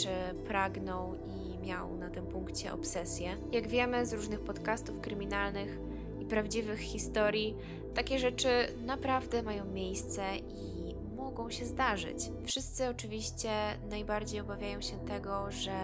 pragnął 0.47 1.15
i 1.15 1.59
miał 1.59 1.97
na 1.97 2.11
tym 2.11 2.27
punkcie 2.27 2.73
obsesję. 2.73 3.37
Jak 3.53 3.69
wiemy 3.69 4.07
z 4.07 4.13
różnych 4.13 4.41
podcastów 4.41 5.01
kryminalnych 5.01 5.79
i 6.21 6.27
prawdziwych 6.27 6.81
historii, 6.81 7.57
takie 7.95 8.19
rzeczy 8.19 8.49
naprawdę 8.85 9.43
mają 9.43 9.65
miejsce 9.65 10.37
i 10.37 10.95
mogą 11.17 11.51
się 11.51 11.65
zdarzyć. 11.65 12.31
Wszyscy 12.45 12.89
oczywiście 12.89 13.51
najbardziej 13.91 14.41
obawiają 14.41 14.81
się 14.81 14.99
tego, 14.99 15.51
że 15.51 15.79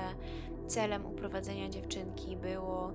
celem 0.66 1.06
uprowadzenia 1.06 1.68
dziewczynki 1.68 2.36
było 2.36 2.92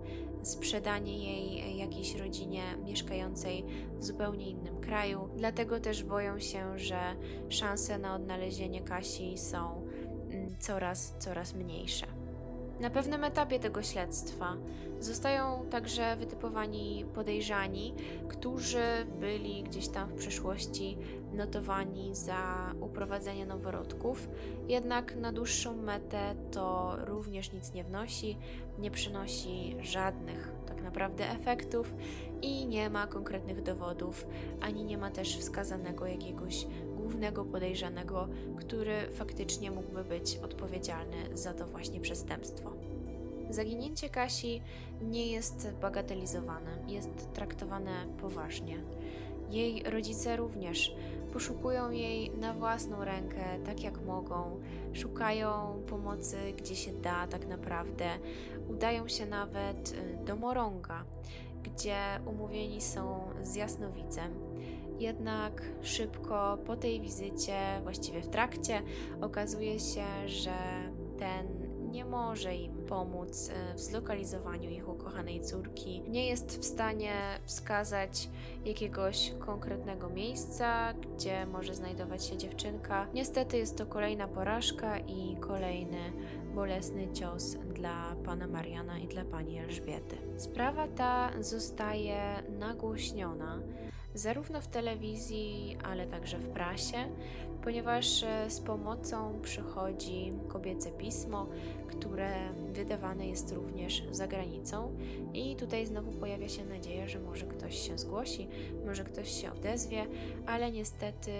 sprzedanie 0.47 1.17
jej 1.17 1.77
jakiejś 1.77 2.15
rodzinie 2.15 2.63
mieszkającej 2.86 3.65
w 3.99 4.03
zupełnie 4.03 4.49
innym 4.49 4.81
kraju. 4.81 5.29
Dlatego 5.36 5.79
też 5.79 6.03
boją 6.03 6.39
się, 6.39 6.79
że 6.79 6.99
szanse 7.49 7.97
na 7.97 8.15
odnalezienie 8.15 8.81
Kasi 8.81 9.38
są 9.38 9.88
mm, 10.29 10.55
coraz, 10.60 11.15
coraz 11.19 11.53
mniejsze. 11.53 12.26
Na 12.79 12.89
pewnym 12.89 13.23
etapie 13.23 13.59
tego 13.59 13.83
śledztwa 13.83 14.55
zostają 14.99 15.65
także 15.69 16.15
wytypowani 16.15 17.05
podejrzani, 17.15 17.93
którzy 18.27 18.83
byli 19.19 19.63
gdzieś 19.63 19.87
tam 19.87 20.09
w 20.09 20.13
przeszłości 20.13 20.97
notowani 21.33 22.15
za 22.15 22.73
uprowadzenie 22.81 23.45
noworodków, 23.45 24.29
jednak 24.67 25.15
na 25.15 25.31
dłuższą 25.31 25.77
metę 25.77 26.35
to 26.51 26.95
również 27.05 27.53
nic 27.53 27.73
nie 27.73 27.83
wnosi, 27.83 28.37
nie 28.79 28.91
przynosi 28.91 29.75
żadnych 29.81 30.51
tak 30.67 30.81
naprawdę 30.81 31.29
efektów 31.29 31.93
i 32.41 32.67
nie 32.67 32.89
ma 32.89 33.07
konkretnych 33.07 33.63
dowodów, 33.63 34.27
ani 34.61 34.83
nie 34.83 34.97
ma 34.97 35.11
też 35.11 35.37
wskazanego 35.37 36.05
jakiegoś 36.05 36.67
głównego 37.07 37.45
podejrzanego, 37.45 38.27
który 38.59 38.93
faktycznie 39.11 39.71
mógłby 39.71 40.03
być 40.03 40.37
odpowiedzialny 40.37 41.37
za 41.37 41.53
to 41.53 41.67
właśnie 41.67 41.99
przestępstwo. 41.99 42.73
Zaginięcie 43.49 44.09
Kasi 44.09 44.61
nie 45.01 45.27
jest 45.27 45.71
bagatelizowane, 45.81 46.77
jest 46.87 47.33
traktowane 47.33 47.91
poważnie. 48.21 48.77
Jej 49.49 49.83
rodzice 49.83 50.37
również 50.37 50.95
poszukują 51.33 51.91
jej 51.91 52.29
na 52.29 52.53
własną 52.53 53.05
rękę, 53.05 53.43
tak 53.65 53.83
jak 53.83 54.01
mogą, 54.05 54.59
szukają 54.93 55.81
pomocy 55.89 56.37
gdzie 56.57 56.75
się 56.75 56.91
da, 56.93 57.27
tak 57.27 57.47
naprawdę. 57.47 58.05
Udają 58.69 59.07
się 59.07 59.25
nawet 59.25 59.95
do 60.25 60.35
Moronga, 60.35 61.03
gdzie 61.63 61.97
umówieni 62.25 62.81
są 62.81 63.19
z 63.43 63.55
jasnowidzem. 63.55 64.31
Jednak 64.99 65.62
szybko 65.81 66.57
po 66.65 66.75
tej 66.75 67.01
wizycie, 67.01 67.57
właściwie 67.83 68.21
w 68.21 68.29
trakcie, 68.29 68.81
okazuje 69.21 69.79
się, 69.79 70.05
że 70.25 70.57
ten 71.19 71.67
nie 71.91 72.05
może 72.05 72.55
im 72.55 72.86
pomóc 72.86 73.49
e, 73.49 73.73
w 73.73 73.79
zlokalizowaniu 73.79 74.69
ich 74.69 74.89
ukochanej 74.89 75.41
córki, 75.41 76.01
nie 76.07 76.27
jest 76.27 76.60
w 76.60 76.65
stanie 76.65 77.13
wskazać 77.45 78.29
jakiegoś 78.65 79.33
konkretnego 79.39 80.10
miejsca, 80.10 80.93
gdzie 80.93 81.45
może 81.45 81.75
znajdować 81.75 82.25
się 82.25 82.38
dziewczynka. 82.38 83.07
Niestety 83.13 83.57
jest 83.57 83.77
to 83.77 83.86
kolejna 83.86 84.27
porażka 84.27 84.99
i 84.99 85.38
kolejny 85.39 86.12
bolesny 86.55 87.13
cios 87.13 87.55
dla 87.55 88.15
pana 88.25 88.47
Mariana 88.47 88.99
i 88.99 89.07
dla 89.07 89.25
pani 89.25 89.60
Elżbiety. 89.60 90.17
Sprawa 90.38 90.88
ta 90.88 91.31
zostaje 91.39 92.43
nagłośniona 92.60 93.62
zarówno 94.17 94.62
w 94.62 94.67
telewizji, 94.67 95.77
ale 95.84 96.08
także 96.08 96.39
w 96.39 96.49
prasie, 96.49 96.97
ponieważ 97.63 98.23
e, 98.23 98.49
z 98.49 98.60
pomocą 98.60 99.39
przychodzi 99.41 100.32
kobiece 100.47 100.91
pismo, 100.91 101.47
które 101.88 102.30
wydawane 102.73 103.27
jest 103.27 103.51
również 103.51 104.03
za 104.12 104.27
granicą. 104.27 104.95
I 105.34 105.56
tutaj 105.56 105.86
znowu 105.86 106.12
pojawia 106.12 106.49
się 106.49 106.65
nadzieja, 106.65 107.08
że 107.08 107.19
może 107.19 107.45
ktoś 107.45 107.88
się 107.88 107.97
zgłosi, 107.97 108.47
może 108.86 109.03
ktoś 109.03 109.41
się 109.41 109.51
odezwie, 109.51 110.06
ale 110.45 110.71
niestety 110.71 111.32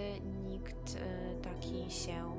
nikt 0.48 0.96
e, 0.96 1.34
taki 1.42 1.90
się 1.90 2.32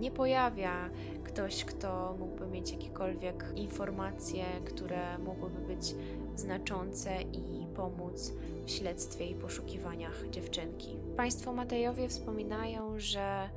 nie 0.00 0.10
pojawia. 0.10 0.90
Ktoś, 1.24 1.64
kto 1.64 2.16
mógłby 2.18 2.46
mieć 2.46 2.72
jakiekolwiek 2.72 3.52
informacje, 3.56 4.44
które 4.64 5.18
mogłyby 5.18 5.74
być 5.74 5.94
znaczące 6.36 7.22
i 7.22 7.66
pomóc 7.76 8.32
w 8.66 8.70
śledztwie 8.70 9.26
i 9.26 9.34
poszukiwaniach 9.34 10.24
dziewczynki. 10.30 10.96
Państwo 11.16 11.52
Matejowie 11.52 12.08
wspominają, 12.08 12.94
że 12.98 13.48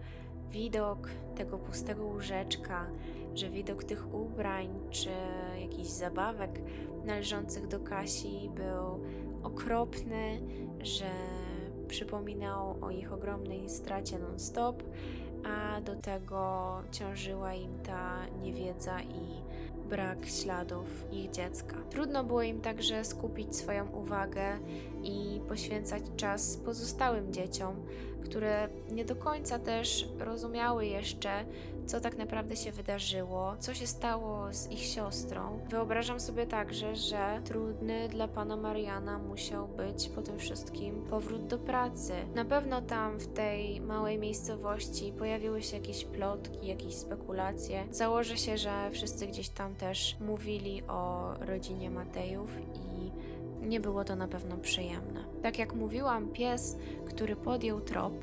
widok 0.52 1.10
tego 1.36 1.58
pustego 1.58 2.04
łóżeczka, 2.04 2.88
że 3.36 3.50
widok 3.50 3.84
tych 3.84 4.14
ubrań 4.14 4.80
czy 4.90 5.10
jakichś 5.62 5.90
zabawek 5.90 6.62
należących 7.06 7.68
do 7.68 7.80
Kasi 7.80 8.50
był 8.56 9.00
okropny, 9.44 10.42
że 10.82 11.12
przypominał 11.88 12.76
o 12.82 12.92
ich 12.92 13.14
ogromnej 13.14 13.70
stracie 13.70 14.20
non-stop, 14.20 14.84
a 15.44 15.82
do 15.82 15.96
tego 15.96 16.68
ciążyła 16.92 17.54
im 17.54 17.80
ta 17.84 18.28
niewiedza 18.42 19.02
i 19.02 19.42
brak 19.89 20.26
śladów 20.26 21.06
ich 21.12 21.32
dziecka. 21.32 21.76
Trudno 21.89 22.24
było 22.24 22.41
im 22.41 22.62
także 22.62 23.06
skupić 23.06 23.56
swoją 23.56 23.91
uwagę 23.91 24.60
i 25.04 25.41
poświęcać 25.48 26.04
czas 26.17 26.58
pozostałym 26.58 27.34
dzieciom, 27.34 27.76
które 28.24 28.69
nie 28.91 29.06
do 29.06 29.15
końca 29.15 29.60
też 29.60 30.10
rozumiały 30.19 30.86
jeszcze, 30.86 31.45
co 31.86 32.02
tak 32.02 32.17
naprawdę 32.17 32.56
się 32.56 32.71
wydarzyło, 32.71 33.56
co 33.60 33.74
się 33.74 33.88
stało 33.88 34.54
z 34.54 34.71
ich 34.71 34.80
siostrą. 34.80 35.60
Wyobrażam 35.69 36.19
sobie 36.19 36.48
także, 36.48 36.95
że 36.95 37.41
trudny 37.45 38.10
dla 38.10 38.28
pana 38.28 38.58
Mariana 38.58 39.19
musiał 39.19 39.67
być 39.67 40.10
po 40.10 40.21
tym 40.21 40.39
wszystkim 40.39 41.06
powrót 41.10 41.48
do 41.48 41.58
pracy. 41.58 42.13
Na 42.36 42.45
pewno 42.45 42.82
tam 42.82 43.19
w 43.19 43.28
tej 43.28 43.82
małej 43.82 44.19
miejscowości 44.19 45.13
pojawiły 45.17 45.63
się 45.63 45.78
jakieś 45.78 46.06
plotki, 46.06 46.67
jakieś 46.67 46.95
spekulacje. 46.95 47.84
Założę 47.91 48.38
się, 48.38 48.58
że 48.58 48.91
wszyscy 48.91 49.28
gdzieś 49.28 49.50
tam 49.50 49.76
też 49.76 50.17
mówili 50.19 50.84
o 50.84 51.34
rodzinie 51.39 51.89
Matejów 51.89 52.50
i 52.74 53.12
nie 53.67 53.80
było 53.80 54.04
to 54.04 54.15
na 54.15 54.28
pewno 54.28 54.58
przyjemne. 54.58 55.24
Tak 55.41 55.60
jak 55.60 55.76
mówiłam, 55.76 56.28
pies, 56.28 56.78
który 57.06 57.36
podjął 57.36 57.82
trop, 57.82 58.13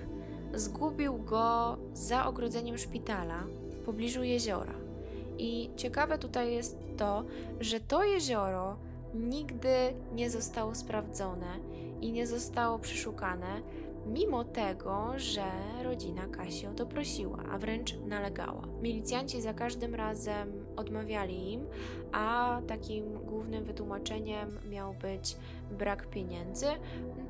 zgubił 0.55 1.19
go 1.19 1.77
za 1.95 2.27
ogrodzeniem 2.27 2.79
szpitala 2.79 3.45
w 3.71 3.79
pobliżu 3.79 4.23
jeziora. 4.23 4.75
I 5.38 5.71
ciekawe 5.77 6.19
tutaj 6.19 6.53
jest 6.53 6.79
to, 6.97 7.25
że 7.61 7.81
to 7.81 8.05
jezioro 8.05 8.77
nigdy 9.15 9.95
nie 10.15 10.31
zostało 10.31 10.75
sprawdzone 10.75 11.59
i 12.01 12.12
nie 12.12 12.27
zostało 12.27 12.79
przeszukane, 12.79 13.61
mimo 14.07 14.45
tego, 14.45 15.12
że 15.17 15.45
rodzina 15.83 16.27
Kasi 16.27 16.67
o 16.67 16.75
to 16.75 16.87
prosiła, 16.87 17.38
a 17.53 17.59
wręcz 17.59 17.97
nalegała. 18.07 18.62
Milicjanci 18.83 19.41
za 19.41 19.55
każdym 19.55 19.95
razem 19.95 20.62
odmawiali 20.77 21.53
im, 21.53 21.67
a 22.13 22.61
takim 22.67 23.13
głównym 23.13 23.65
wytłumaczeniem 23.65 24.59
miał 24.71 24.95
być 24.95 25.37
brak 25.71 26.07
pieniędzy, 26.07 26.67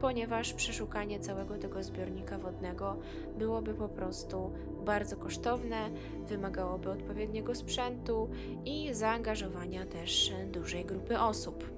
ponieważ 0.00 0.52
przeszukanie 0.52 1.20
całego 1.20 1.58
tego 1.58 1.82
zbiornika 1.82 2.38
wodnego 2.38 2.96
byłoby 3.38 3.74
po 3.74 3.88
prostu 3.88 4.52
bardzo 4.84 5.16
kosztowne, 5.16 5.90
wymagałoby 6.26 6.90
odpowiedniego 6.90 7.54
sprzętu 7.54 8.30
i 8.64 8.94
zaangażowania 8.94 9.86
też 9.86 10.32
dużej 10.52 10.84
grupy 10.84 11.18
osób. 11.20 11.70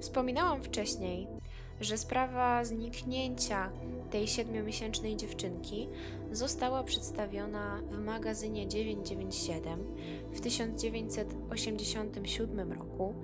Wspominałam 0.00 0.62
wcześniej, 0.62 1.26
że 1.80 1.98
sprawa 1.98 2.64
zniknięcia 2.64 3.70
tej 4.12 4.28
siedmiomiesięcznej 4.28 5.16
dziewczynki 5.16 5.88
została 6.32 6.84
przedstawiona 6.84 7.80
w 7.90 7.98
magazynie 7.98 8.68
997 8.68 9.84
w 10.32 10.40
1987 10.40 12.72
roku, 12.72 13.14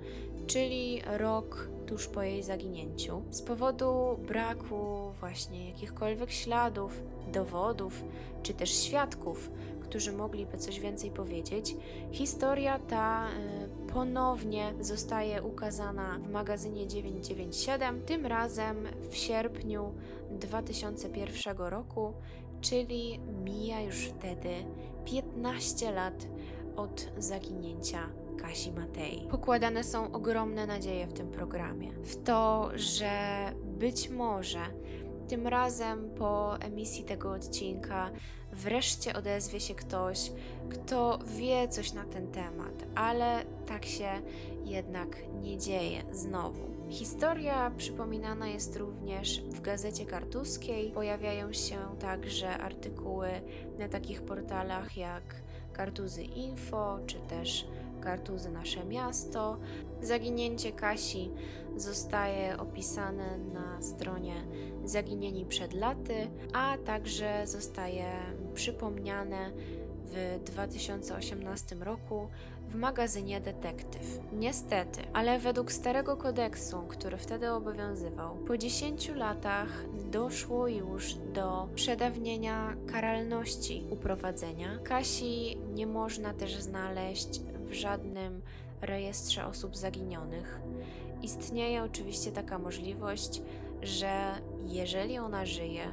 czyli 0.47 1.01
rok 1.05 1.69
tuż 1.85 2.07
po 2.07 2.23
jej 2.23 2.43
zaginięciu. 2.43 3.23
Z 3.29 3.41
powodu 3.41 4.19
braku 4.27 5.11
właśnie 5.19 5.69
jakichkolwiek 5.69 6.31
śladów, 6.31 7.01
dowodów 7.31 8.03
czy 8.43 8.53
też 8.53 8.69
świadków, 8.69 9.49
którzy 9.89 10.11
mogliby 10.11 10.57
coś 10.57 10.79
więcej 10.79 11.11
powiedzieć, 11.11 11.75
historia 12.11 12.79
ta 12.79 13.27
y, 13.27 13.91
ponownie 13.93 14.73
zostaje 14.79 15.43
ukazana 15.43 16.19
w 16.19 16.29
magazynie 16.29 16.87
997, 16.87 18.01
tym 18.01 18.25
razem 18.25 18.87
w 19.09 19.15
sierpniu 19.15 19.93
2001 20.31 21.57
roku, 21.57 22.13
czyli 22.61 23.19
mija 23.43 23.81
już 23.81 23.95
wtedy 23.95 24.49
15 25.05 25.91
lat 25.91 26.27
od 26.75 27.07
zaginięcia 27.17 28.09
Kasi 28.37 28.71
Matei. 28.71 29.27
Pokładane 29.31 29.83
są 29.83 30.11
ogromne 30.11 30.67
nadzieje 30.67 31.07
w 31.07 31.13
tym 31.13 31.31
programie, 31.31 31.91
w 31.91 32.23
to, 32.23 32.69
że 32.75 33.11
być 33.63 34.09
może 34.09 34.59
tym 35.29 35.47
razem 35.47 36.09
po 36.09 36.57
emisji 36.59 37.03
tego 37.03 37.31
odcinka 37.31 38.11
wreszcie 38.51 39.13
odezwie 39.13 39.59
się 39.59 39.75
ktoś, 39.75 40.31
kto 40.69 41.19
wie 41.25 41.67
coś 41.67 41.93
na 41.93 42.05
ten 42.05 42.31
temat, 42.31 42.85
ale 42.95 43.45
tak 43.67 43.85
się 43.85 44.09
jednak 44.65 45.17
nie 45.41 45.57
dzieje 45.57 46.03
znowu. 46.11 46.78
Historia 46.89 47.71
przypominana 47.77 48.47
jest 48.47 48.75
również 48.75 49.41
w 49.41 49.61
gazecie 49.61 50.05
kartuskiej. 50.05 50.91
Pojawiają 50.91 51.53
się 51.53 51.77
także 51.99 52.57
artykuły 52.57 53.29
na 53.79 53.89
takich 53.89 54.21
portalach 54.21 54.97
jak 54.97 55.23
Kartuzy 55.73 56.23
Info 56.23 56.99
czy 57.05 57.19
też 57.19 57.67
Kartuzy 58.01 58.51
Nasze 58.51 58.85
Miasto. 58.85 59.57
Zaginięcie 60.01 60.71
Kasi 60.71 61.31
zostaje 61.75 62.57
opisane 62.57 63.37
na 63.37 63.81
stronie 63.81 64.35
Zaginieni 64.83 65.45
przed 65.45 65.73
laty, 65.73 66.27
a 66.53 66.77
także 66.77 67.47
zostaje 67.47 68.05
przypomniane 68.53 69.51
w 70.05 70.39
2018 70.43 71.75
roku 71.75 72.27
w 72.69 72.75
magazynie 72.75 73.41
Detektyw. 73.41 74.19
Niestety, 74.33 75.01
ale 75.13 75.39
według 75.39 75.71
starego 75.71 76.17
kodeksu, 76.17 76.81
który 76.87 77.17
wtedy 77.17 77.51
obowiązywał, 77.51 78.35
po 78.35 78.57
10 78.57 79.09
latach 79.15 79.85
doszło 80.11 80.67
już 80.67 81.13
do 81.13 81.69
przedawnienia 81.75 82.75
karalności 82.91 83.85
uprowadzenia. 83.89 84.79
Kasi 84.83 85.57
nie 85.73 85.87
można 85.87 86.33
też 86.33 86.55
znaleźć 86.55 87.41
w 87.41 87.73
żadnym 87.73 88.41
rejestrze 88.81 89.45
osób 89.45 89.77
zaginionych. 89.77 90.61
Istnieje 91.21 91.83
oczywiście 91.83 92.31
taka 92.31 92.59
możliwość, 92.59 93.41
że 93.81 94.31
jeżeli 94.67 95.19
ona 95.19 95.45
żyje, 95.45 95.83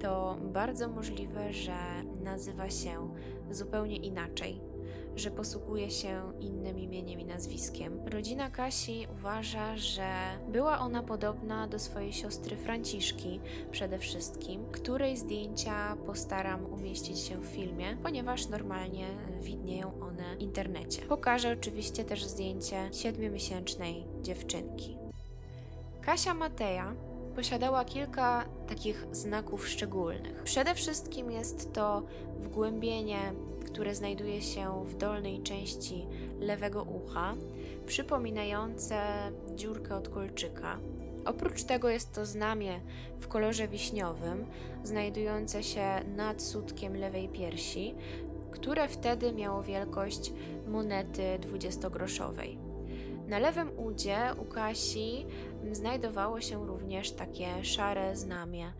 to 0.00 0.36
bardzo 0.42 0.88
możliwe, 0.88 1.52
że 1.52 1.76
nazywa 2.24 2.70
się 2.70 3.14
zupełnie 3.50 3.96
inaczej, 3.96 4.69
że 5.16 5.30
posługuje 5.30 5.90
się 5.90 6.32
innym 6.40 6.78
imieniem 6.78 7.20
i 7.20 7.24
nazwiskiem. 7.24 8.00
Rodzina 8.06 8.50
Kasi 8.50 9.06
uważa, 9.12 9.76
że 9.76 10.10
była 10.48 10.78
ona 10.78 11.02
podobna 11.02 11.68
do 11.68 11.78
swojej 11.78 12.12
siostry 12.12 12.56
Franciszki 12.56 13.40
przede 13.70 13.98
wszystkim, 13.98 14.66
której 14.72 15.16
zdjęcia 15.16 15.96
postaram 16.06 16.66
umieścić 16.66 17.18
się 17.18 17.38
w 17.38 17.46
filmie, 17.46 17.96
ponieważ 18.02 18.48
normalnie 18.48 19.06
widnieją 19.40 20.00
one 20.00 20.36
w 20.36 20.40
internecie. 20.40 21.02
Pokażę 21.02 21.52
oczywiście 21.52 22.04
też 22.04 22.24
zdjęcie 22.24 22.88
siedmiomiesięcznej 22.92 24.06
dziewczynki. 24.22 24.96
Kasia 26.00 26.34
Mateja 26.34 26.94
posiadała 27.34 27.84
kilka 27.84 28.44
takich 28.68 29.06
znaków 29.12 29.68
szczególnych. 29.68 30.42
Przede 30.42 30.74
wszystkim 30.74 31.30
jest 31.30 31.72
to 31.72 32.02
wgłębienie, 32.40 33.32
które 33.72 33.94
znajduje 33.94 34.42
się 34.42 34.84
w 34.86 34.96
dolnej 34.96 35.42
części 35.42 36.06
lewego 36.40 36.82
ucha, 36.82 37.34
przypominające 37.86 39.02
dziurkę 39.54 39.96
od 39.96 40.08
kolczyka. 40.08 40.78
Oprócz 41.24 41.62
tego 41.62 41.88
jest 41.88 42.12
to 42.12 42.26
znamie 42.26 42.80
w 43.18 43.28
kolorze 43.28 43.68
wiśniowym, 43.68 44.46
znajdujące 44.84 45.62
się 45.62 46.00
nad 46.16 46.42
sutkiem 46.42 46.96
lewej 46.96 47.28
piersi, 47.28 47.94
które 48.50 48.88
wtedy 48.88 49.32
miało 49.32 49.62
wielkość 49.62 50.32
monety 50.66 51.22
20-groszowej. 51.40 52.56
Na 53.28 53.38
lewym 53.38 53.78
udzie 53.78 54.18
u 54.38 54.44
Kasi 54.44 55.26
znajdowało 55.72 56.40
się 56.40 56.66
również 56.66 57.12
takie 57.12 57.64
szare 57.64 58.16
znamie, 58.16 58.66
e, 58.66 58.72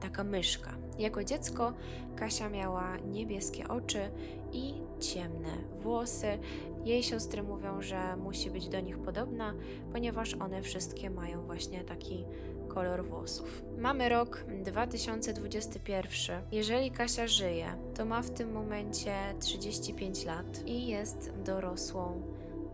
taka 0.00 0.24
myszka. 0.24 0.76
Jako 1.00 1.24
dziecko 1.24 1.72
Kasia 2.16 2.48
miała 2.48 2.96
niebieskie 2.96 3.68
oczy 3.68 4.10
i 4.52 4.74
ciemne 5.00 5.48
włosy. 5.82 6.38
Jej 6.84 7.02
siostry 7.02 7.42
mówią, 7.42 7.82
że 7.82 8.16
musi 8.16 8.50
być 8.50 8.68
do 8.68 8.80
nich 8.80 8.98
podobna, 8.98 9.54
ponieważ 9.92 10.34
one 10.34 10.62
wszystkie 10.62 11.10
mają 11.10 11.42
właśnie 11.42 11.84
taki 11.84 12.24
kolor 12.68 13.04
włosów. 13.04 13.62
Mamy 13.78 14.08
rok 14.08 14.44
2021. 14.64 16.42
Jeżeli 16.52 16.90
Kasia 16.90 17.26
żyje, 17.26 17.66
to 17.94 18.04
ma 18.04 18.22
w 18.22 18.30
tym 18.30 18.52
momencie 18.52 19.14
35 19.40 20.24
lat 20.24 20.66
i 20.66 20.86
jest 20.86 21.32
dorosłą, 21.44 22.22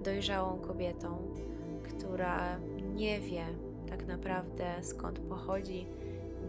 dojrzałą 0.04 0.58
kobietą, 0.58 1.18
która 1.82 2.58
nie 2.94 3.20
wie 3.20 3.44
tak 3.88 4.06
naprawdę 4.06 4.74
skąd 4.82 5.18
pochodzi, 5.18 5.86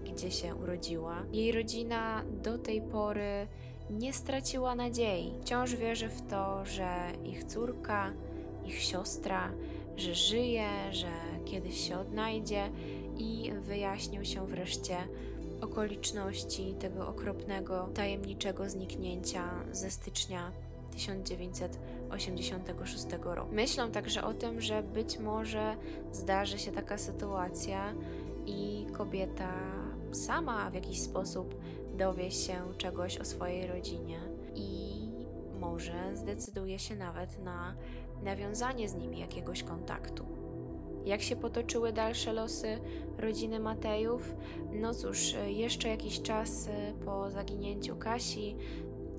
gdzie 0.08 0.32
się 0.32 0.56
urodziła. 0.56 1.24
Jej 1.32 1.52
rodzina 1.52 2.24
do 2.43 2.58
tej 2.58 2.82
pory 2.82 3.48
nie 3.89 4.13
straciła 4.13 4.76
nadziei. 4.76 5.34
Wciąż 5.41 5.76
wierzy 5.76 6.10
w 6.10 6.22
to, 6.22 6.65
że 6.65 7.12
ich 7.24 7.43
córka, 7.43 8.13
ich 8.65 8.82
siostra, 8.82 9.52
że 9.98 10.15
żyje, 10.15 10.70
że 10.91 11.12
kiedyś 11.46 11.88
się 11.88 12.00
odnajdzie 12.00 12.72
i 13.17 13.52
wyjaśnił 13.62 14.26
się 14.26 14.48
wreszcie 14.48 14.98
okoliczności 15.62 16.76
tego 16.80 17.08
okropnego, 17.08 17.89
tajemniczego 17.93 18.70
zniknięcia 18.70 19.50
ze 19.72 19.91
stycznia 19.91 20.52
1986 20.91 23.06
roku. 23.24 23.56
Myślą 23.56 23.91
także 23.91 24.24
o 24.24 24.34
tym, 24.34 24.62
że 24.62 24.84
być 24.84 25.20
może 25.20 25.76
zdarzy 26.12 26.60
się 26.60 26.72
taka 26.72 26.98
sytuacja 26.98 27.93
i 28.46 28.86
kobieta 28.93 29.54
sama 30.12 30.70
w 30.70 30.74
jakiś 30.74 31.02
sposób 31.02 31.56
dowie 31.98 32.32
się 32.32 32.54
czegoś 32.78 33.17
o 33.17 33.26
swojej 33.26 33.67
rodzinie 33.67 34.20
i 34.56 34.98
może 35.60 36.15
zdecyduje 36.15 36.80
się 36.80 36.96
nawet 36.96 37.43
na 37.43 37.76
nawiązanie 38.24 38.89
z 38.89 38.96
nimi 38.96 39.20
jakiegoś 39.20 39.63
kontaktu. 39.63 40.26
Jak 41.06 41.22
się 41.22 41.36
potoczyły 41.36 41.93
dalsze 41.93 42.34
losy 42.34 42.80
rodziny 43.17 43.60
Matejów? 43.60 44.36
No 44.72 44.93
cóż, 44.93 45.36
jeszcze 45.48 45.89
jakiś 45.89 46.22
czas 46.22 46.70
po 47.06 47.32
zaginięciu 47.32 47.96
Kasi 47.96 48.56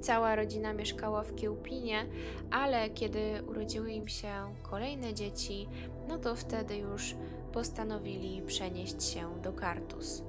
Cała 0.01 0.37
rodzina 0.37 0.73
mieszkała 0.73 1.23
w 1.23 1.35
Kiełpinie, 1.35 2.07
ale 2.51 2.91
kiedy 2.91 3.21
urodziły 3.47 3.93
im 3.93 4.09
się 4.09 4.33
kolejne 4.63 5.15
dzieci, 5.15 5.69
no 6.09 6.19
to 6.19 6.37
wtedy 6.37 6.77
już 6.77 7.15
postanowili 7.53 8.43
przenieść 8.43 9.03
się 9.03 9.41
do 9.43 9.53
Kartus. 9.53 10.23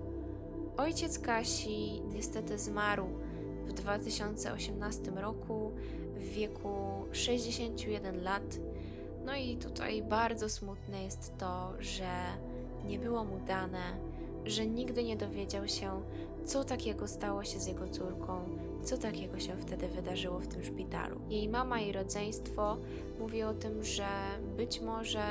Ojciec 0.80 1.20
Kasi 1.20 2.02
niestety 2.14 2.58
zmarł 2.58 3.06
w 3.66 3.74
2018 3.74 5.12
roku 5.12 5.72
w 6.16 6.24
wieku 6.24 7.06
61 7.12 8.24
lat. 8.24 8.60
No 9.26 9.36
i 9.36 9.58
tutaj 9.58 10.04
bardzo 10.04 10.50
smutne 10.50 11.04
jest 11.04 11.38
to, 11.38 11.74
że 11.80 12.10
nie 12.86 13.00
było 13.00 13.24
mu 13.24 13.40
dane, 13.40 13.98
że 14.46 14.68
nigdy 14.68 15.04
nie 15.04 15.16
dowiedział 15.16 15.68
się, 15.68 16.02
co 16.46 16.64
takiego 16.64 17.08
stało 17.08 17.44
się 17.44 17.60
z 17.60 17.68
jego 17.68 17.88
córką, 17.88 18.42
co 18.84 18.98
takiego 18.98 19.40
się 19.40 19.58
wtedy 19.58 19.88
wydarzyło 19.88 20.40
w 20.40 20.48
tym 20.48 20.64
szpitalu. 20.64 21.22
Jej 21.30 21.50
mama 21.50 21.80
i 21.80 21.92
rodzeństwo 21.92 22.78
mówi 23.20 23.44
o 23.44 23.54
tym, 23.54 23.84
że 23.84 24.08
być 24.58 24.82
może 24.82 25.24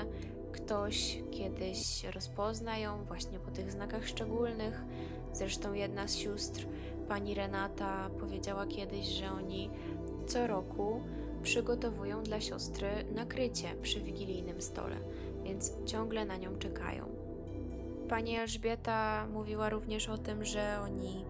ktoś 0.52 1.22
kiedyś 1.30 2.04
rozpozna 2.04 2.78
ją 2.78 3.04
właśnie 3.04 3.38
po 3.38 3.50
tych 3.50 3.72
znakach 3.72 4.08
szczególnych. 4.08 4.84
Zresztą 5.33 5.73
jedna 5.73 6.09
z 6.09 6.17
sióstr, 6.17 6.67
pani 7.09 7.35
Renata, 7.35 8.11
powiedziała 8.21 8.67
kiedyś, 8.67 9.07
że 9.07 9.33
oni 9.33 9.71
co 10.27 10.47
roku 10.47 11.01
przygotowują 11.43 12.23
dla 12.23 12.41
siostry 12.41 12.88
nakrycie 13.14 13.69
przy 13.83 14.01
wigilijnym 14.01 14.61
stole, 14.61 14.97
więc 15.45 15.73
ciągle 15.85 16.25
na 16.25 16.37
nią 16.37 16.59
czekają. 16.59 17.05
Pani 18.09 18.37
Elżbieta 18.37 19.27
mówiła 19.33 19.69
również 19.69 20.09
o 20.09 20.19
tym, 20.19 20.45
że 20.45 20.79
oni 20.83 21.25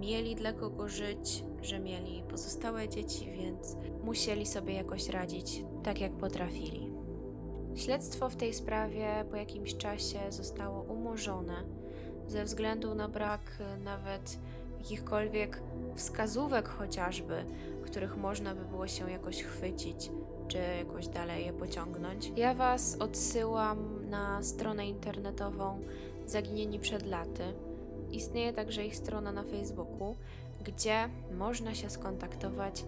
mieli 0.00 0.34
dla 0.34 0.52
kogo 0.52 0.88
żyć, 0.88 1.44
że 1.62 1.78
mieli 1.78 2.22
pozostałe 2.30 2.88
dzieci, 2.88 3.30
więc 3.32 3.76
musieli 4.04 4.46
sobie 4.46 4.74
jakoś 4.74 5.08
radzić 5.08 5.64
tak, 5.82 6.00
jak 6.00 6.12
potrafili. 6.12 6.92
Śledztwo 7.74 8.30
w 8.30 8.36
tej 8.36 8.54
sprawie 8.54 9.24
po 9.30 9.36
jakimś 9.36 9.76
czasie 9.76 10.18
zostało 10.28 10.82
umorzone 10.82 11.81
ze 12.28 12.44
względu 12.44 12.94
na 12.94 13.08
brak 13.08 13.40
nawet 13.84 14.38
jakichkolwiek 14.78 15.60
wskazówek, 15.94 16.68
chociażby, 16.68 17.44
których 17.84 18.16
można 18.16 18.54
by 18.54 18.64
było 18.64 18.86
się 18.86 19.10
jakoś 19.10 19.42
chwycić 19.42 20.10
czy 20.48 20.58
jakoś 20.78 21.08
dalej 21.08 21.46
je 21.46 21.52
pociągnąć. 21.52 22.32
Ja 22.36 22.54
Was 22.54 22.96
odsyłam 23.00 24.10
na 24.10 24.42
stronę 24.42 24.86
internetową 24.86 25.80
Zaginieni 26.26 26.78
przed 26.78 27.06
laty. 27.06 27.42
Istnieje 28.10 28.52
także 28.52 28.86
ich 28.86 28.96
strona 28.96 29.32
na 29.32 29.42
Facebooku, 29.42 30.16
gdzie 30.64 31.08
można 31.38 31.74
się 31.74 31.90
skontaktować, 31.90 32.84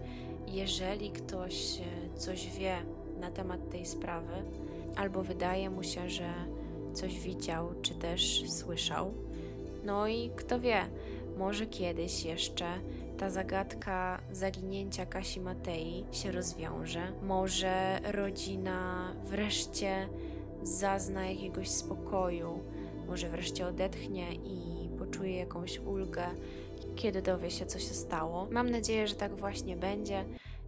jeżeli 0.47 1.11
ktoś 1.11 1.79
e, 1.79 2.17
coś 2.17 2.47
wie 2.47 2.77
na 3.19 3.31
temat 3.31 3.69
tej 3.69 3.85
sprawy, 3.85 4.33
albo 4.95 5.23
wydaje 5.23 5.69
mu 5.69 5.83
się, 5.83 6.09
że 6.09 6.33
coś 6.95 7.19
widział, 7.19 7.69
czy 7.81 7.95
też 7.95 8.43
słyszał. 8.51 9.13
No 9.83 10.07
i 10.07 10.31
kto 10.35 10.59
wie, 10.59 10.81
może 11.37 11.65
kiedyś 11.65 12.25
jeszcze 12.25 12.65
ta 13.17 13.29
zagadka 13.29 14.21
zaginięcia 14.31 15.05
Kasi 15.05 15.41
Matei 15.41 16.05
się 16.11 16.31
rozwiąże. 16.31 17.11
Może 17.23 17.99
rodzina 18.11 19.11
wreszcie 19.25 20.09
zazna 20.63 21.25
jakiegoś 21.25 21.69
spokoju, 21.69 22.63
może 23.07 23.29
wreszcie 23.29 23.67
odetchnie 23.67 24.33
i 24.33 24.89
poczuje 24.99 25.37
jakąś 25.37 25.79
ulgę, 25.79 26.25
kiedy 26.95 27.21
dowie 27.21 27.51
się, 27.51 27.65
co 27.65 27.79
się 27.79 27.93
stało. 27.93 28.47
Mam 28.51 28.69
nadzieję, 28.69 29.07
że 29.07 29.15
tak 29.15 29.35
właśnie 29.35 29.75
będzie 29.75 30.25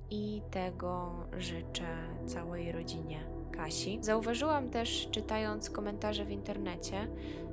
i 0.10 0.42
tego 0.52 1.12
życzę 1.38 1.88
całej 2.26 2.72
rodzinie 2.72 3.37
Kasi. 3.58 4.00
Zauważyłam 4.02 4.70
też, 4.70 5.08
czytając 5.12 5.70
komentarze 5.70 6.26
w 6.26 6.32
internecie, 6.32 7.08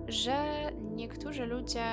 że 0.09 0.37
niektórzy 0.95 1.47
ludzie 1.47 1.85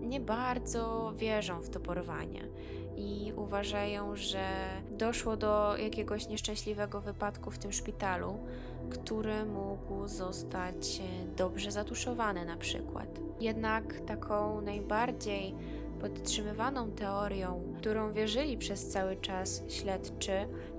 nie 0.00 0.20
bardzo 0.20 1.12
wierzą 1.16 1.60
w 1.60 1.70
to 1.70 1.80
porwanie 1.80 2.48
i 2.96 3.32
uważają, 3.36 4.16
że 4.16 4.44
doszło 4.90 5.36
do 5.36 5.76
jakiegoś 5.76 6.28
nieszczęśliwego 6.28 7.00
wypadku 7.00 7.50
w 7.50 7.58
tym 7.58 7.72
szpitalu, 7.72 8.38
który 8.90 9.44
mógł 9.44 10.08
zostać 10.08 11.02
dobrze 11.36 11.70
zatuszowany 11.70 12.44
na 12.44 12.56
przykład. 12.56 13.20
Jednak 13.40 14.00
taką 14.00 14.60
najbardziej 14.60 15.54
podtrzymywaną 16.00 16.90
teorią, 16.90 17.74
którą 17.78 18.12
wierzyli 18.12 18.58
przez 18.58 18.88
cały 18.88 19.16
czas 19.16 19.62
śledczy, 19.68 20.32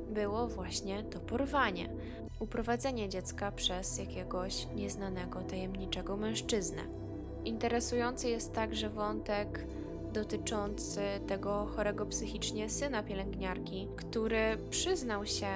było 0.09 0.47
właśnie 0.47 1.03
to 1.03 1.19
porwanie. 1.19 1.89
Uprowadzenie 2.39 3.09
dziecka 3.09 3.51
przez 3.51 3.97
jakiegoś 3.97 4.67
nieznanego, 4.75 5.41
tajemniczego 5.41 6.17
mężczyznę. 6.17 6.81
Interesujący 7.45 8.29
jest 8.29 8.53
także 8.53 8.89
wątek 8.89 9.67
dotyczący 10.13 11.01
tego 11.27 11.65
chorego 11.65 12.05
psychicznie 12.05 12.69
syna 12.69 13.03
pielęgniarki, 13.03 13.87
który 13.95 14.57
przyznał 14.69 15.25
się 15.25 15.47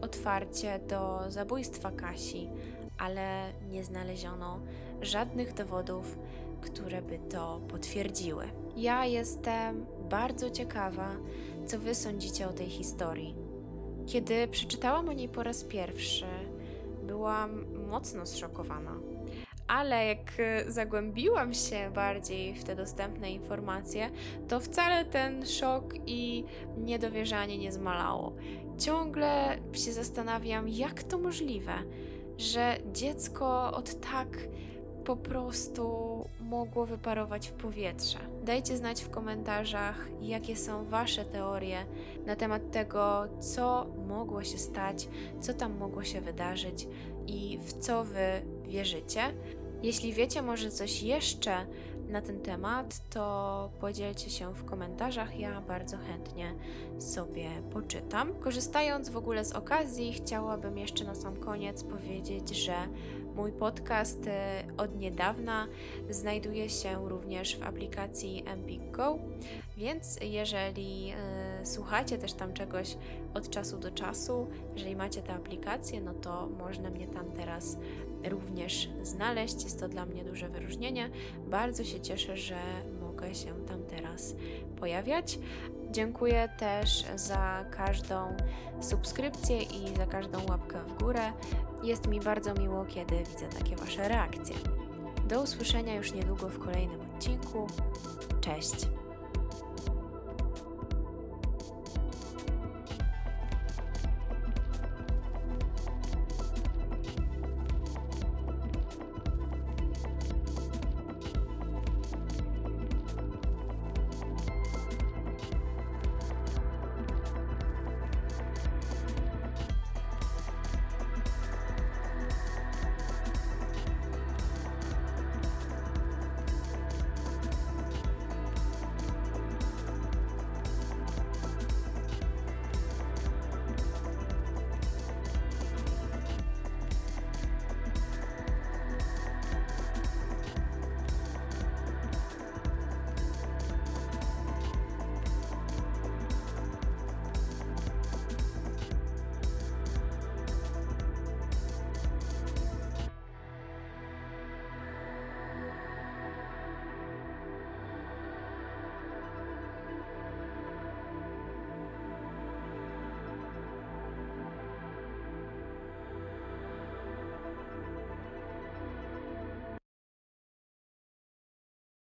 otwarcie 0.00 0.80
do 0.88 1.20
zabójstwa 1.28 1.90
Kasi, 1.90 2.50
ale 2.98 3.52
nie 3.70 3.84
znaleziono 3.84 4.60
żadnych 5.00 5.54
dowodów, 5.54 6.18
które 6.60 7.02
by 7.02 7.18
to 7.18 7.60
potwierdziły. 7.68 8.44
Ja 8.76 9.06
jestem 9.06 9.86
bardzo 10.10 10.50
ciekawa, 10.50 11.16
co 11.66 11.78
wy 11.78 11.94
sądzicie 11.94 12.48
o 12.48 12.52
tej 12.52 12.70
historii. 12.70 13.49
Kiedy 14.10 14.48
przeczytałam 14.48 15.08
o 15.08 15.12
niej 15.12 15.28
po 15.28 15.42
raz 15.42 15.64
pierwszy, 15.64 16.26
byłam 17.02 17.66
mocno 17.88 18.26
zszokowana. 18.26 18.96
Ale 19.68 20.06
jak 20.06 20.32
zagłębiłam 20.66 21.54
się 21.54 21.90
bardziej 21.94 22.54
w 22.54 22.64
te 22.64 22.76
dostępne 22.76 23.30
informacje, 23.30 24.10
to 24.48 24.60
wcale 24.60 25.04
ten 25.04 25.46
szok 25.46 25.94
i 26.06 26.44
niedowierzanie 26.78 27.58
nie 27.58 27.72
zmalało. 27.72 28.32
Ciągle 28.78 29.58
się 29.72 29.92
zastanawiam, 29.92 30.68
jak 30.68 31.02
to 31.02 31.18
możliwe, 31.18 31.74
że 32.38 32.76
dziecko 32.92 33.72
od 33.72 34.00
tak 34.00 34.28
po 35.04 35.16
prostu 35.16 35.84
mogło 36.50 36.86
wyparować 36.86 37.48
w 37.48 37.52
powietrze. 37.52 38.18
Dajcie 38.44 38.76
znać 38.76 39.02
w 39.02 39.10
komentarzach, 39.10 40.08
jakie 40.20 40.56
są 40.56 40.84
Wasze 40.84 41.24
teorie 41.24 41.86
na 42.26 42.36
temat 42.36 42.70
tego, 42.70 43.28
co 43.40 43.86
mogło 44.08 44.44
się 44.44 44.58
stać, 44.58 45.08
co 45.40 45.54
tam 45.54 45.78
mogło 45.78 46.04
się 46.04 46.20
wydarzyć 46.20 46.88
i 47.26 47.58
w 47.64 47.72
co 47.72 48.04
Wy 48.04 48.42
wierzycie. 48.68 49.20
Jeśli 49.82 50.12
wiecie 50.12 50.42
może 50.42 50.70
coś 50.70 51.02
jeszcze 51.02 51.66
na 52.10 52.22
ten 52.22 52.40
temat, 52.40 53.10
to 53.10 53.70
podzielcie 53.80 54.30
się 54.30 54.54
w 54.54 54.64
komentarzach. 54.64 55.38
Ja 55.40 55.60
bardzo 55.60 55.96
chętnie 55.96 56.54
sobie 56.98 57.50
poczytam. 57.72 58.34
Korzystając 58.34 59.08
w 59.08 59.16
ogóle 59.16 59.44
z 59.44 59.52
okazji, 59.52 60.12
chciałabym 60.12 60.78
jeszcze 60.78 61.04
na 61.04 61.14
sam 61.14 61.36
koniec 61.36 61.84
powiedzieć, 61.84 62.64
że 62.64 62.74
Mój 63.34 63.52
podcast 63.52 64.26
e, 64.26 64.62
od 64.76 64.96
niedawna 64.96 65.66
znajduje 66.10 66.68
się 66.68 67.08
również 67.08 67.56
w 67.56 67.62
aplikacji 67.62 68.44
Empik 68.46 68.90
Go, 68.90 69.18
więc 69.76 70.18
jeżeli 70.22 71.12
y, 71.62 71.66
słuchacie 71.66 72.18
też 72.18 72.32
tam 72.32 72.52
czegoś 72.52 72.96
od 73.34 73.50
czasu 73.50 73.78
do 73.78 73.90
czasu, 73.90 74.46
jeżeli 74.74 74.96
macie 74.96 75.22
tę 75.22 75.34
aplikację, 75.34 76.00
no 76.00 76.14
to 76.14 76.46
można 76.46 76.90
mnie 76.90 77.06
tam 77.06 77.32
teraz 77.32 77.76
również 78.28 78.88
znaleźć. 79.02 79.64
Jest 79.64 79.80
to 79.80 79.88
dla 79.88 80.06
mnie 80.06 80.24
duże 80.24 80.48
wyróżnienie. 80.48 81.10
Bardzo 81.46 81.84
się 81.84 82.00
cieszę, 82.00 82.36
że 82.36 82.58
mogę 83.00 83.34
się 83.34 83.66
tam 83.66 83.82
teraz 83.82 84.34
pojawiać. 84.80 85.38
Dziękuję 85.90 86.48
też 86.58 87.04
za 87.16 87.64
każdą 87.70 88.36
subskrypcję 88.80 89.62
i 89.62 89.96
za 89.96 90.06
każdą 90.06 90.38
łapkę 90.48 90.78
w 90.84 91.02
górę. 91.02 91.32
Jest 91.82 92.06
mi 92.06 92.20
bardzo 92.20 92.54
miło, 92.54 92.84
kiedy 92.84 93.18
widzę 93.18 93.46
takie 93.58 93.76
Wasze 93.76 94.08
reakcje. 94.08 94.56
Do 95.28 95.42
usłyszenia 95.42 95.94
już 95.94 96.12
niedługo 96.12 96.48
w 96.48 96.58
kolejnym 96.58 97.00
odcinku. 97.00 97.66
Cześć! 98.40 98.99